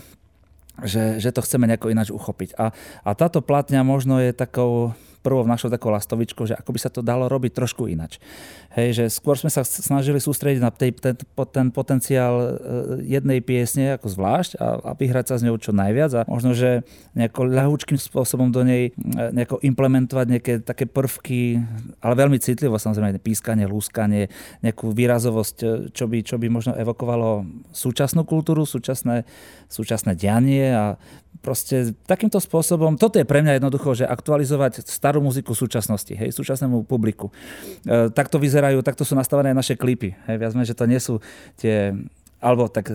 že, 0.83 1.23
že 1.23 1.31
to 1.31 1.45
chceme 1.45 1.71
nejako 1.71 1.95
ináč 1.95 2.11
uchopiť. 2.11 2.59
A, 2.59 2.75
a 3.07 3.11
táto 3.15 3.39
platňa 3.39 3.87
možno 3.87 4.19
je 4.19 4.35
takou 4.35 4.97
prvou 5.25 5.49
našou 5.49 5.73
takou 5.73 5.89
lastovičkou, 5.89 6.45
že 6.45 6.53
ako 6.53 6.77
by 6.77 6.79
sa 6.85 6.93
to 6.93 7.01
dalo 7.01 7.33
robiť 7.33 7.57
trošku 7.57 7.89
inač. 7.89 8.21
Hej, 8.77 9.01
že 9.01 9.05
skôr 9.09 9.41
sme 9.41 9.49
sa 9.49 9.65
snažili 9.65 10.21
sústrediť 10.21 10.61
na 10.61 10.69
tej, 10.69 10.93
ten, 10.93 11.17
ten 11.49 11.67
potenciál 11.73 12.35
e, 12.37 12.47
jednej 13.09 13.41
piesne 13.41 13.97
ako 13.97 14.13
zvlášť 14.13 14.61
a, 14.61 14.67
a 14.85 14.91
vyhrať 14.93 15.33
sa 15.33 15.35
s 15.41 15.45
ňou 15.49 15.57
čo 15.57 15.73
najviac 15.73 16.13
a 16.13 16.21
možno, 16.29 16.53
že 16.53 16.85
nejako 17.17 17.49
ľahúčkým 17.49 17.97
spôsobom 17.97 18.53
do 18.53 18.61
nej 18.61 18.93
e, 18.93 19.31
nejako 19.33 19.65
implementovať 19.65 20.27
nejaké 20.29 20.53
také 20.61 20.85
prvky, 20.85 21.57
ale 22.05 22.15
veľmi 22.21 22.37
citlivo 22.37 22.77
samozrejme 22.77 23.17
pískanie, 23.25 23.65
lúskanie, 23.65 24.29
nejakú 24.61 24.93
výrazovosť, 24.93 25.57
e, 25.65 25.67
čo 25.97 26.05
by, 26.05 26.19
čo 26.21 26.37
by 26.37 26.53
možno 26.53 26.77
evokovalo 26.77 27.49
súčasnú 27.73 28.29
kultúru, 28.29 28.69
súčasné, 28.69 29.25
súčasné 29.73 30.13
dianie 30.13 30.75
a 30.75 31.01
proste 31.45 31.93
takýmto 32.09 32.41
spôsobom, 32.41 32.97
toto 32.97 33.21
je 33.21 33.29
pre 33.29 33.45
mňa 33.45 33.61
jednoducho, 33.61 33.93
že 33.93 34.09
aktualizovať 34.09 34.89
starú 34.89 35.14
muziku 35.21 35.53
súčasnosti, 35.55 36.15
hej, 36.15 36.31
súčasnému 36.35 36.87
publiku. 36.89 37.31
E, 37.85 38.11
takto 38.11 38.41
vyzerajú, 38.41 38.83
takto 38.83 39.03
sú 39.07 39.15
nastavené 39.15 39.53
naše 39.53 39.79
klipy. 39.79 40.17
Hej, 40.27 40.37
viac 40.41 40.53
že 40.65 40.75
to 40.75 40.87
nie 40.89 40.99
sú 40.99 41.21
tie 41.59 41.93
alebo 42.45 42.69
tak 42.69 42.93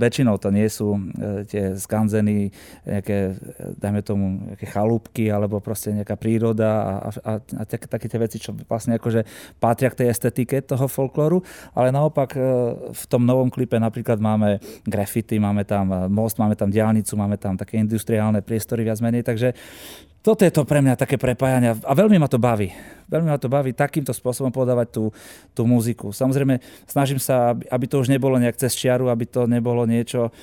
väčšinou 0.00 0.40
to 0.40 0.48
nie 0.48 0.64
sú 0.72 0.96
e, 0.96 1.44
tie 1.44 1.76
skanzeny, 1.76 2.48
nejaké, 2.88 3.36
dajme 3.76 4.00
tomu, 4.00 4.24
nejaké 4.48 4.64
chalúbky, 4.72 5.28
alebo 5.28 5.60
proste 5.60 5.92
nejaká 5.92 6.16
príroda 6.16 7.04
a, 7.04 7.12
a, 7.12 7.32
a 7.36 7.62
tak, 7.68 7.92
také 7.92 8.08
tie 8.08 8.16
veci, 8.16 8.40
čo 8.40 8.56
vlastne 8.64 8.96
akože 8.96 9.28
patria 9.60 9.92
k 9.92 10.00
tej 10.00 10.08
estetike 10.16 10.64
toho 10.64 10.88
folklóru, 10.88 11.44
ale 11.76 11.92
naopak 11.92 12.32
e, 12.32 12.40
v 12.96 13.04
tom 13.12 13.28
novom 13.28 13.52
klipe 13.52 13.76
napríklad 13.76 14.16
máme 14.16 14.64
graffiti, 14.88 15.36
máme 15.36 15.68
tam 15.68 16.08
most, 16.08 16.40
máme 16.40 16.56
tam 16.56 16.72
diálnicu, 16.72 17.12
máme 17.20 17.36
tam 17.36 17.60
také 17.60 17.76
industriálne 17.76 18.40
priestory 18.40 18.88
viac 18.88 19.04
menej, 19.04 19.28
takže 19.28 19.52
toto 20.26 20.42
je 20.42 20.50
to 20.50 20.66
pre 20.66 20.82
mňa 20.82 20.98
také 20.98 21.14
prepájanie 21.22 21.78
a 21.86 21.92
veľmi 21.94 22.18
ma 22.18 22.26
to 22.26 22.42
baví. 22.42 22.74
Veľmi 23.06 23.30
ma 23.30 23.38
to 23.38 23.46
baví 23.46 23.70
takýmto 23.70 24.10
spôsobom 24.10 24.50
podávať 24.50 24.98
tú, 24.98 25.04
tú 25.54 25.62
muziku. 25.62 26.10
Samozrejme, 26.10 26.58
snažím 26.90 27.22
sa, 27.22 27.54
aby 27.54 27.86
to 27.86 28.02
už 28.02 28.10
nebolo 28.10 28.34
nejak 28.34 28.58
cez 28.58 28.74
čiaru, 28.74 29.06
aby 29.06 29.22
to 29.30 29.46
nebolo 29.46 29.86
niečo, 29.86 30.34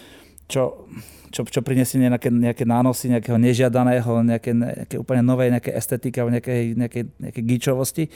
čo, 0.47 0.87
čo, 1.35 1.43
čo 1.43 1.59
prinesie 1.59 1.99
nejaké, 1.99 2.31
nejaké 2.31 2.63
nánosy 2.63 3.11
nejakého 3.11 3.35
nežiadaného, 3.35 4.23
nejaké, 4.23 4.55
nejaké 4.55 4.95
úplne 4.95 5.19
novej 5.19 5.51
nejaké 5.51 5.75
estetiky 5.75 6.15
alebo 6.15 6.31
nejakej, 6.31 6.79
nejakej, 6.79 7.03
nejakej 7.19 7.43
gičovosti. 7.43 8.03
E, 8.07 8.11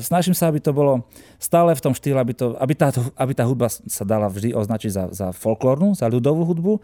snažím 0.00 0.32
sa, 0.32 0.48
aby 0.48 0.64
to 0.64 0.72
bolo 0.72 1.04
stále 1.36 1.76
v 1.76 1.84
tom 1.84 1.92
štýle, 1.92 2.16
aby, 2.16 2.32
to, 2.32 2.56
aby, 2.56 2.72
tá, 2.72 2.88
aby 3.20 3.32
tá 3.36 3.44
hudba 3.44 3.68
sa 3.68 4.08
dala 4.08 4.32
vždy 4.32 4.56
označiť 4.56 4.90
za, 4.96 5.04
za 5.12 5.26
folklórnu, 5.36 5.92
za 5.92 6.08
ľudovú 6.08 6.48
hudbu 6.48 6.80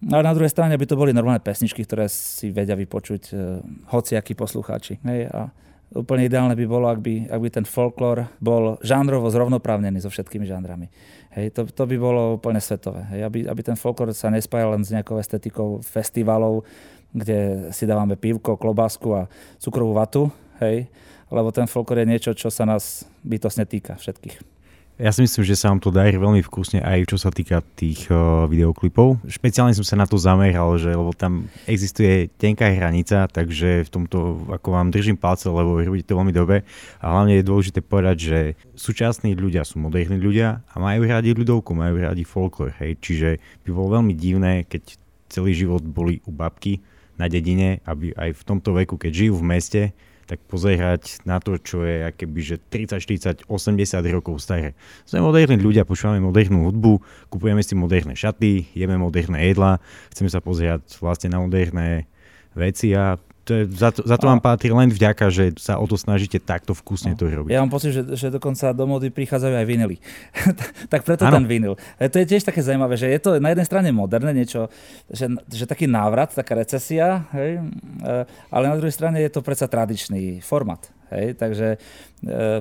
ale 0.00 0.24
na 0.24 0.32
druhej 0.32 0.48
strane 0.48 0.72
by 0.80 0.86
to 0.88 0.96
boli 0.96 1.12
normálne 1.12 1.44
pesničky, 1.44 1.84
ktoré 1.84 2.08
si 2.08 2.48
vedia 2.48 2.72
vypočuť 2.72 3.22
uh, 3.36 3.60
hociakí 3.92 4.32
poslucháči. 4.32 4.96
Hej? 5.04 5.28
A 5.28 5.52
úplne 5.92 6.24
ideálne 6.24 6.56
by 6.56 6.64
bolo, 6.64 6.86
ak 6.88 7.04
by, 7.04 7.28
ak 7.28 7.40
by 7.42 7.48
ten 7.50 7.66
folklór 7.66 8.30
bol 8.38 8.78
žánrovo 8.80 9.28
zrovnoprávnený 9.28 10.00
so 10.00 10.08
všetkými 10.08 10.46
žánrami. 10.46 10.88
Hej, 11.34 11.54
to, 11.54 11.66
to 11.66 11.84
by 11.84 11.96
bolo 11.98 12.40
úplne 12.40 12.62
svetové. 12.62 13.04
Hej, 13.12 13.20
aby, 13.26 13.38
aby 13.46 13.60
ten 13.60 13.76
folklór 13.76 14.14
sa 14.14 14.30
nespájal 14.32 14.78
len 14.78 14.82
s 14.86 14.94
nejakou 14.94 15.18
estetikou 15.18 15.82
festivalov, 15.82 16.64
kde 17.10 17.70
si 17.74 17.84
dávame 17.90 18.14
pivko, 18.14 18.54
klobásku 18.54 19.08
a 19.14 19.26
cukrovú 19.58 19.98
vatu, 19.98 20.30
hej, 20.62 20.86
lebo 21.30 21.50
ten 21.50 21.66
folklór 21.66 22.02
je 22.02 22.10
niečo, 22.10 22.30
čo 22.38 22.50
sa 22.54 22.62
nás 22.62 23.02
bytosne 23.26 23.66
týka 23.66 23.98
všetkých. 23.98 24.59
Ja 25.00 25.16
si 25.16 25.24
myslím, 25.24 25.48
že 25.48 25.56
sa 25.56 25.72
vám 25.72 25.80
to 25.80 25.88
darí 25.88 26.12
veľmi 26.20 26.44
vkusne 26.44 26.84
aj 26.84 27.08
čo 27.08 27.16
sa 27.16 27.32
týka 27.32 27.64
tých 27.72 28.04
uh, 28.12 28.44
videoklipov. 28.44 29.16
Špeciálne 29.24 29.72
som 29.72 29.80
sa 29.80 29.96
na 29.96 30.04
to 30.04 30.20
zameral, 30.20 30.76
že 30.76 30.92
lebo 30.92 31.16
tam 31.16 31.48
existuje 31.64 32.28
tenká 32.36 32.68
hranica, 32.68 33.24
takže 33.32 33.88
v 33.88 33.90
tomto 33.90 34.44
ako 34.52 34.68
vám 34.76 34.92
držím 34.92 35.16
palce, 35.16 35.48
lebo 35.48 35.80
robíte 35.80 36.04
to 36.04 36.20
veľmi 36.20 36.36
dobre. 36.36 36.68
A 37.00 37.16
hlavne 37.16 37.40
je 37.40 37.48
dôležité 37.48 37.80
povedať, 37.80 38.16
že 38.20 38.38
súčasní 38.76 39.32
ľudia 39.32 39.64
sú 39.64 39.80
moderní 39.80 40.20
ľudia 40.20 40.60
a 40.68 40.74
majú 40.76 41.08
radi 41.08 41.32
ľudovku, 41.32 41.72
majú 41.72 42.04
radi 42.04 42.28
folklor. 42.28 42.76
Hej. 42.76 43.00
Čiže 43.00 43.28
by 43.64 43.68
bolo 43.72 43.96
veľmi 43.96 44.12
divné, 44.12 44.68
keď 44.68 45.00
celý 45.32 45.56
život 45.56 45.80
boli 45.80 46.20
u 46.28 46.32
babky 46.36 46.84
na 47.16 47.24
dedine, 47.24 47.80
aby 47.88 48.12
aj 48.20 48.36
v 48.36 48.42
tomto 48.44 48.76
veku, 48.76 49.00
keď 49.00 49.12
žijú 49.16 49.40
v 49.40 49.48
meste, 49.48 49.82
tak 50.30 50.46
pozerať 50.46 51.26
na 51.26 51.42
to, 51.42 51.58
čo 51.58 51.82
je 51.82 52.06
akéby, 52.06 52.38
že 52.38 52.56
30, 52.62 53.02
40, 53.02 53.50
80 53.50 54.14
rokov 54.14 54.38
staré. 54.38 54.78
Sme 55.02 55.26
moderní 55.26 55.58
ľudia, 55.58 55.82
počúvame 55.82 56.22
modernú 56.22 56.70
hudbu, 56.70 57.02
kupujeme 57.34 57.58
si 57.66 57.74
moderné 57.74 58.14
šaty, 58.14 58.70
jeme 58.70 58.94
moderné 58.94 59.50
jedla, 59.50 59.82
chceme 60.14 60.30
sa 60.30 60.38
pozerať 60.38 60.86
vlastne 61.02 61.34
na 61.34 61.42
moderné 61.42 62.06
veci 62.54 62.94
a 62.94 63.18
to 63.50 63.54
je, 63.58 63.64
za, 63.74 63.90
to, 63.90 64.06
za 64.06 64.14
to 64.14 64.30
vám 64.30 64.38
patrí 64.38 64.70
len 64.70 64.86
vďaka, 64.86 65.26
že 65.26 65.58
sa 65.58 65.74
o 65.82 65.86
to 65.90 65.98
snažíte 65.98 66.38
takto 66.38 66.70
vkusne 66.70 67.18
to 67.18 67.26
robiť. 67.26 67.50
Ja 67.50 67.66
mám 67.66 67.74
pocit, 67.74 67.90
že, 67.90 68.06
že 68.14 68.30
dokonca 68.30 68.70
do 68.70 68.86
mody 68.86 69.10
prichádzajú 69.10 69.54
aj 69.58 69.66
vinily. 69.66 69.98
tak 70.92 71.02
preto 71.02 71.26
ano. 71.26 71.42
ten 71.42 71.50
vinyl. 71.50 71.74
E, 71.98 72.06
to 72.06 72.22
je 72.22 72.30
tiež 72.30 72.46
také 72.46 72.62
zaujímavé, 72.62 72.94
že 72.94 73.10
je 73.10 73.18
to 73.18 73.42
na 73.42 73.50
jednej 73.50 73.66
strane 73.66 73.90
moderné 73.90 74.30
niečo, 74.30 74.70
že, 75.10 75.26
že 75.50 75.66
taký 75.66 75.90
návrat, 75.90 76.30
taká 76.30 76.54
recesia, 76.54 77.26
hej, 77.34 77.58
e, 77.58 78.22
ale 78.54 78.64
na 78.70 78.78
druhej 78.78 78.94
strane 78.94 79.18
je 79.18 79.30
to 79.34 79.42
predsa 79.42 79.66
tradičný 79.66 80.38
format. 80.46 80.86
Hej, 81.10 81.34
takže 81.42 81.74
e, 81.74 81.78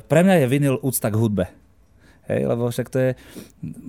pre 0.02 0.26
mňa 0.26 0.42
je 0.42 0.46
vinyl 0.50 0.76
úcta 0.82 1.14
k 1.14 1.20
hudbe. 1.22 1.46
Hej, 2.30 2.46
lebo 2.46 2.70
však 2.70 2.94
to 2.94 2.98
je, 3.02 3.12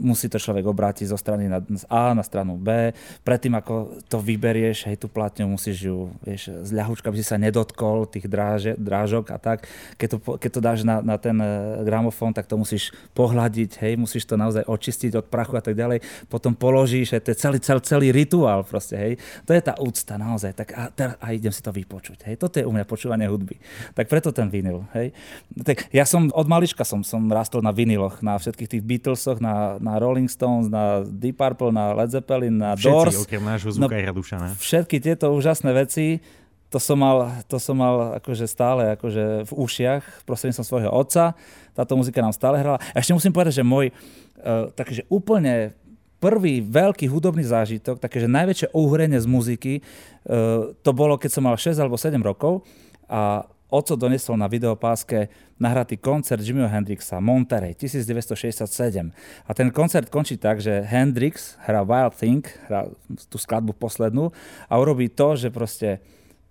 musí 0.00 0.32
to 0.32 0.40
človek 0.40 0.64
obrátiť 0.64 1.12
zo 1.12 1.20
strany 1.20 1.44
na, 1.44 1.60
z 1.60 1.84
A 1.92 2.16
na 2.16 2.24
stranu 2.24 2.56
B. 2.56 2.96
Predtým, 3.20 3.52
ako 3.52 4.00
to 4.08 4.16
vyberieš, 4.16 4.88
hej, 4.88 4.96
tú 4.96 5.12
platňu, 5.12 5.44
musíš 5.44 5.92
ju, 5.92 6.08
vieš, 6.24 6.48
z 6.64 6.70
ľahúčka, 6.72 7.12
aby 7.12 7.20
si 7.20 7.28
sa 7.28 7.36
nedotkol 7.36 8.08
tých 8.08 8.24
dráže, 8.32 8.80
drážok 8.80 9.36
a 9.36 9.36
tak. 9.36 9.68
Keď 10.00 10.08
to, 10.08 10.16
keď 10.40 10.50
to 10.56 10.60
dáš 10.64 10.80
na, 10.88 11.04
na 11.04 11.20
ten 11.20 11.36
e, 11.36 11.84
gramofón, 11.84 12.32
tak 12.32 12.48
to 12.48 12.56
musíš 12.56 12.96
pohľadiť, 13.12 13.76
hej, 13.84 14.00
musíš 14.00 14.24
to 14.24 14.40
naozaj 14.40 14.64
očistiť 14.64 15.20
od 15.20 15.28
prachu 15.28 15.60
a 15.60 15.62
tak 15.62 15.76
ďalej. 15.76 16.00
Potom 16.32 16.56
položíš, 16.56 17.12
hej, 17.12 17.20
to 17.20 17.36
je 17.36 17.38
celý, 17.44 17.58
celý, 17.60 17.84
celý 17.84 18.08
rituál 18.08 18.64
proste, 18.64 18.96
hej. 18.96 19.12
To 19.44 19.52
je 19.52 19.60
tá 19.60 19.76
úcta 19.76 20.16
naozaj. 20.16 20.56
Tak 20.56 20.68
a, 20.72 20.88
a 21.20 21.26
idem 21.36 21.52
si 21.52 21.60
to 21.60 21.76
vypočuť, 21.76 22.24
hej. 22.24 22.40
Toto 22.40 22.56
je 22.56 22.64
u 22.64 22.72
mňa 22.72 22.88
počúvanie 22.88 23.28
hudby. 23.28 23.60
Tak 23.92 24.08
preto 24.08 24.32
ten 24.32 24.48
vinyl, 24.48 24.88
hej. 24.96 25.12
Tak 25.60 25.92
ja 25.92 26.08
som 26.08 26.32
od 26.32 26.46
malička 26.48 26.88
som, 26.88 27.04
som 27.04 27.28
rastol 27.28 27.60
na 27.60 27.74
vinyloch, 27.74 28.24
na 28.24 28.29
na 28.30 28.38
všetkých 28.38 28.70
tých 28.78 28.82
Beatlesoch, 28.86 29.42
na, 29.42 29.82
na 29.82 29.98
Rolling 29.98 30.30
Stones, 30.30 30.70
na 30.70 31.02
Deep 31.02 31.34
Purple, 31.34 31.74
na 31.74 31.90
Led 31.98 32.14
Zeppelin, 32.14 32.54
na 32.54 32.78
Všetci, 32.78 32.86
Doors. 32.86 33.14
okrem 33.26 33.42
nášho 33.42 33.74
no, 33.74 33.90
Radušana. 33.90 34.54
Všetky 34.54 35.02
tieto 35.02 35.34
úžasné 35.34 35.74
veci, 35.74 36.22
to 36.70 36.78
som 36.78 37.02
mal, 37.02 37.42
to 37.50 37.58
som 37.58 37.74
mal 37.74 38.22
akože 38.22 38.46
stále 38.46 38.94
akože 38.94 39.50
v 39.50 39.52
ušiach 39.52 40.22
prostredníctvom 40.22 40.66
svojho 40.66 40.90
otca. 40.94 41.34
Táto 41.74 41.98
muzika 41.98 42.22
nám 42.22 42.30
stále 42.30 42.62
hrala. 42.62 42.78
A 42.94 42.96
ešte 43.02 43.10
musím 43.10 43.34
povedať, 43.34 43.58
že 43.58 43.64
môj 43.66 43.90
uh, 43.90 44.70
taký, 44.78 45.02
že 45.02 45.04
úplne 45.10 45.74
prvý 46.22 46.62
veľký 46.62 47.10
hudobný 47.10 47.42
zážitok, 47.42 47.98
takéže 47.98 48.30
najväčšie 48.30 48.70
uhorenie 48.70 49.18
z 49.18 49.26
muziky, 49.26 49.74
uh, 49.82 50.70
to 50.70 50.90
bolo, 50.94 51.18
keď 51.18 51.30
som 51.34 51.42
mal 51.42 51.58
6 51.58 51.74
alebo 51.82 51.98
7 51.98 52.14
rokov 52.22 52.62
a 53.10 53.50
Oco 53.70 53.94
donesol 53.94 54.34
na 54.34 54.50
videopáske 54.50 55.30
nahratý 55.56 55.94
koncert 55.94 56.42
Jimmyho 56.42 56.66
Hendrixa 56.66 57.22
Monterey 57.22 57.78
1967. 57.78 59.14
A 59.46 59.50
ten 59.54 59.70
koncert 59.70 60.10
končí 60.10 60.34
tak, 60.34 60.58
že 60.58 60.82
Hendrix 60.82 61.54
hrá 61.62 61.86
Wild 61.86 62.18
Thing, 62.18 62.42
hrá 62.66 62.90
tú 63.30 63.38
skladbu 63.38 63.78
poslednú 63.78 64.34
a 64.66 64.74
urobí 64.74 65.06
to, 65.06 65.38
že 65.38 65.54
proste 65.54 66.02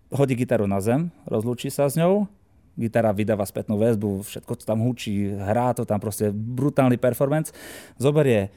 hodí 0.09 0.33
gitaru 0.33 0.65
na 0.65 0.79
zem, 0.79 1.11
rozlúči 1.27 1.67
sa 1.67 1.91
s 1.91 1.99
ňou, 1.99 2.25
gitara 2.79 3.11
vydáva 3.11 3.43
spätnú 3.43 3.75
väzbu, 3.75 4.23
všetko 4.23 4.53
to 4.55 4.63
tam 4.63 4.79
hučí, 4.81 5.35
hrá 5.35 5.75
to 5.75 5.83
tam 5.83 5.99
proste 5.99 6.31
brutálny 6.31 6.95
performance, 6.95 7.51
zoberie 7.99 8.49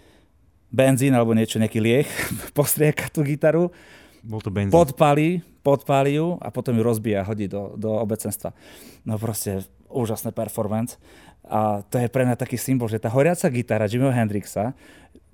benzín 0.72 1.12
alebo 1.12 1.34
niečo, 1.34 1.58
nejaký 1.58 1.82
liech, 1.82 2.08
postrieka 2.58 3.10
tú 3.10 3.26
gitaru, 3.26 3.74
bol 4.22 4.40
to 4.40 4.54
benzín. 4.54 4.72
podpalí, 4.72 5.42
podpáli 5.66 6.18
ju 6.18 6.38
a 6.38 6.48
potom 6.54 6.74
ju 6.78 6.82
rozbíja 6.82 7.22
a 7.22 7.28
hodí 7.28 7.50
do, 7.50 7.74
do 7.74 7.90
obecenstva. 7.98 8.54
No 9.02 9.18
proste 9.18 9.66
úžasné 9.90 10.32
performance. 10.32 10.96
A 11.42 11.82
to 11.82 11.98
je 11.98 12.06
pre 12.06 12.22
mňa 12.22 12.38
taký 12.38 12.54
symbol, 12.54 12.86
že 12.86 13.02
tá 13.02 13.10
horiaca 13.10 13.50
gitara 13.50 13.90
Jimmyho 13.90 14.14
Hendrixa 14.14 14.78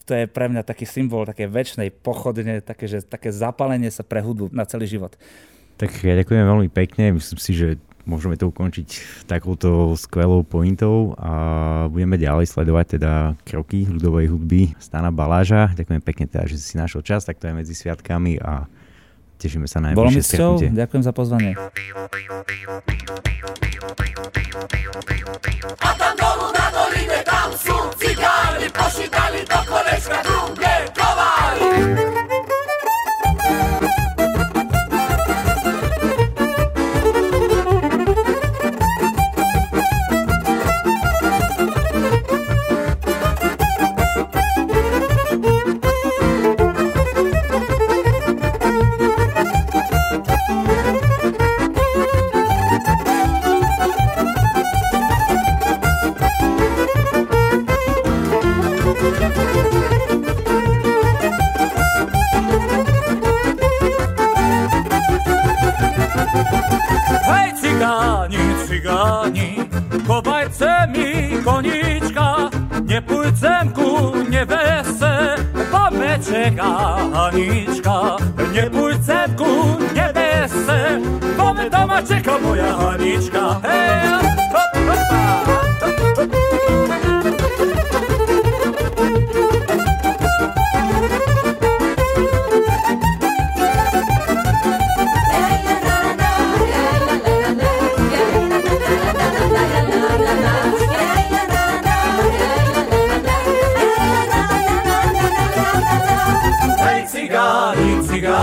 to 0.09 0.17
je 0.17 0.25
pre 0.25 0.49
mňa 0.49 0.65
taký 0.65 0.89
symbol 0.89 1.29
také 1.29 1.45
väčšnej 1.45 1.93
pochodne, 1.93 2.65
také, 2.65 2.89
že, 2.89 3.05
také 3.05 3.29
zapalenie 3.29 3.93
sa 3.93 4.01
pre 4.01 4.25
hudbu 4.25 4.49
na 4.57 4.65
celý 4.65 4.89
život. 4.89 5.13
Tak 5.77 5.93
ja 6.01 6.17
ďakujem 6.17 6.49
veľmi 6.49 6.73
pekne, 6.73 7.13
myslím 7.13 7.39
si, 7.39 7.53
že 7.53 7.69
môžeme 8.09 8.41
to 8.41 8.49
ukončiť 8.49 8.89
takouto 9.29 9.93
skvelou 10.01 10.41
pointou 10.41 11.13
a 11.21 11.31
budeme 11.93 12.17
ďalej 12.17 12.49
sledovať 12.49 12.97
teda 12.97 13.13
kroky 13.45 13.85
ľudovej 13.85 14.33
hudby 14.33 14.73
Stana 14.81 15.13
Baláža. 15.13 15.77
Ďakujem 15.77 16.01
pekne 16.01 16.25
teda, 16.25 16.49
že 16.49 16.57
si 16.57 16.81
našiel 16.81 17.05
čas, 17.05 17.29
tak 17.29 17.37
to 17.37 17.53
je 17.53 17.55
medzi 17.61 17.77
sviatkami 17.77 18.41
a 18.41 18.65
Tešíme 19.39 19.71
sa 19.71 19.79
na 19.79 19.95
najbližšie 19.95 20.23
stretnutie. 20.27 20.69
Ďakujem 20.75 21.03
za 21.07 21.13
pozvanie. 21.15 21.55
A 25.79 25.91
tam 25.95 26.15
dolu 26.19 26.47
na 26.51 26.67
doline, 26.75 27.23
tam 27.23 27.55
sú 27.55 27.79
cigáni, 28.03 28.67
pošítali 28.75 29.47
do 29.47 29.59
kolečka 29.63 30.19
drugie 30.27 30.75
kovali. 30.91 32.48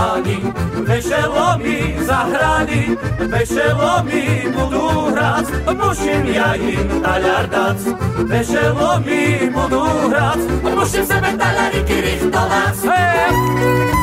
hrani, 0.06 0.38
veselomí 0.86 1.98
zahrani, 2.06 2.96
veselomí 3.26 4.46
budú 4.54 5.10
hrať, 5.10 5.46
musím 5.74 6.22
ja 6.30 6.54
im 6.54 7.02
taliar 7.02 7.46
dať. 7.50 7.78
Veselomí 8.30 9.50
budú 9.50 9.82
hrať, 9.82 10.40
musím 10.62 11.04
sebe 11.06 11.30
taliariky 11.34 11.96
richtovať. 11.98 12.76
Hey! 12.86 13.96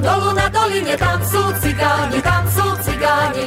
dolu 0.00 0.39
na 0.70 0.70
doline, 0.70 0.96
tam 0.96 1.18
sú 1.26 1.42
cigáni, 1.58 2.18
tam 2.22 2.44
sú 2.46 2.66
cigáni. 2.86 3.44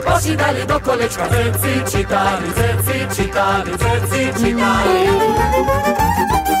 Pošídali 0.00 0.64
do 0.64 0.80
kolečka, 0.80 1.28
zeci 1.28 1.72
čítali, 1.84 2.48
zeci 2.56 2.98
čítali, 3.12 3.72
zeci 3.76 4.22
čítali. 4.40 6.59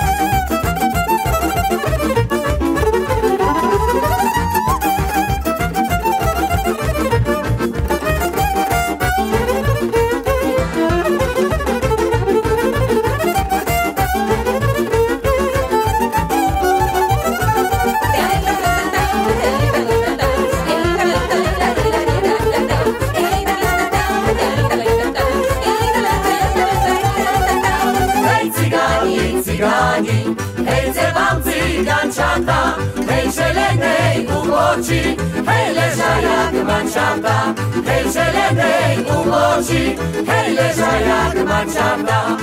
Umoči, 34.80 35.16
hej 35.46 35.66
leža 35.76 36.12
jak 36.24 36.54
mančata, 36.64 37.52
hej 37.84 38.04
zelenej 38.08 39.04
umoči, 39.12 39.96
hej 40.24 40.48
leža 40.56 40.92
jak 41.04 41.36
mančata. 41.44 42.39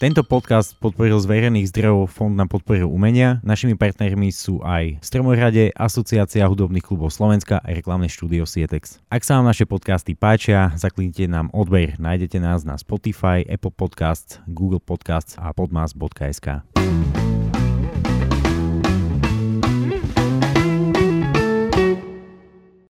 Tento 0.00 0.24
podcast 0.24 0.80
podporil 0.80 1.20
z 1.20 1.28
verejných 1.28 1.68
zdrojov 1.68 2.08
Fond 2.08 2.32
na 2.32 2.48
podporu 2.48 2.88
umenia. 2.88 3.36
Našimi 3.44 3.76
partnermi 3.76 4.32
sú 4.32 4.64
aj 4.64 4.96
Stromorade, 5.04 5.76
Asociácia 5.76 6.48
hudobných 6.48 6.80
klubov 6.80 7.12
Slovenska 7.12 7.60
a 7.60 7.68
reklamné 7.68 8.08
štúdio 8.08 8.48
Sietex. 8.48 8.96
Ak 9.12 9.28
sa 9.28 9.36
vám 9.36 9.52
naše 9.52 9.68
podcasty 9.68 10.16
páčia, 10.16 10.72
zakliknite 10.72 11.28
nám 11.28 11.52
odber. 11.52 12.00
Nájdete 12.00 12.40
nás 12.40 12.64
na 12.64 12.80
Spotify, 12.80 13.44
Apple 13.44 13.76
Podcasts, 13.76 14.40
Google 14.48 14.80
Podcasts 14.80 15.36
a 15.36 15.52
podmas.sk. 15.52 16.64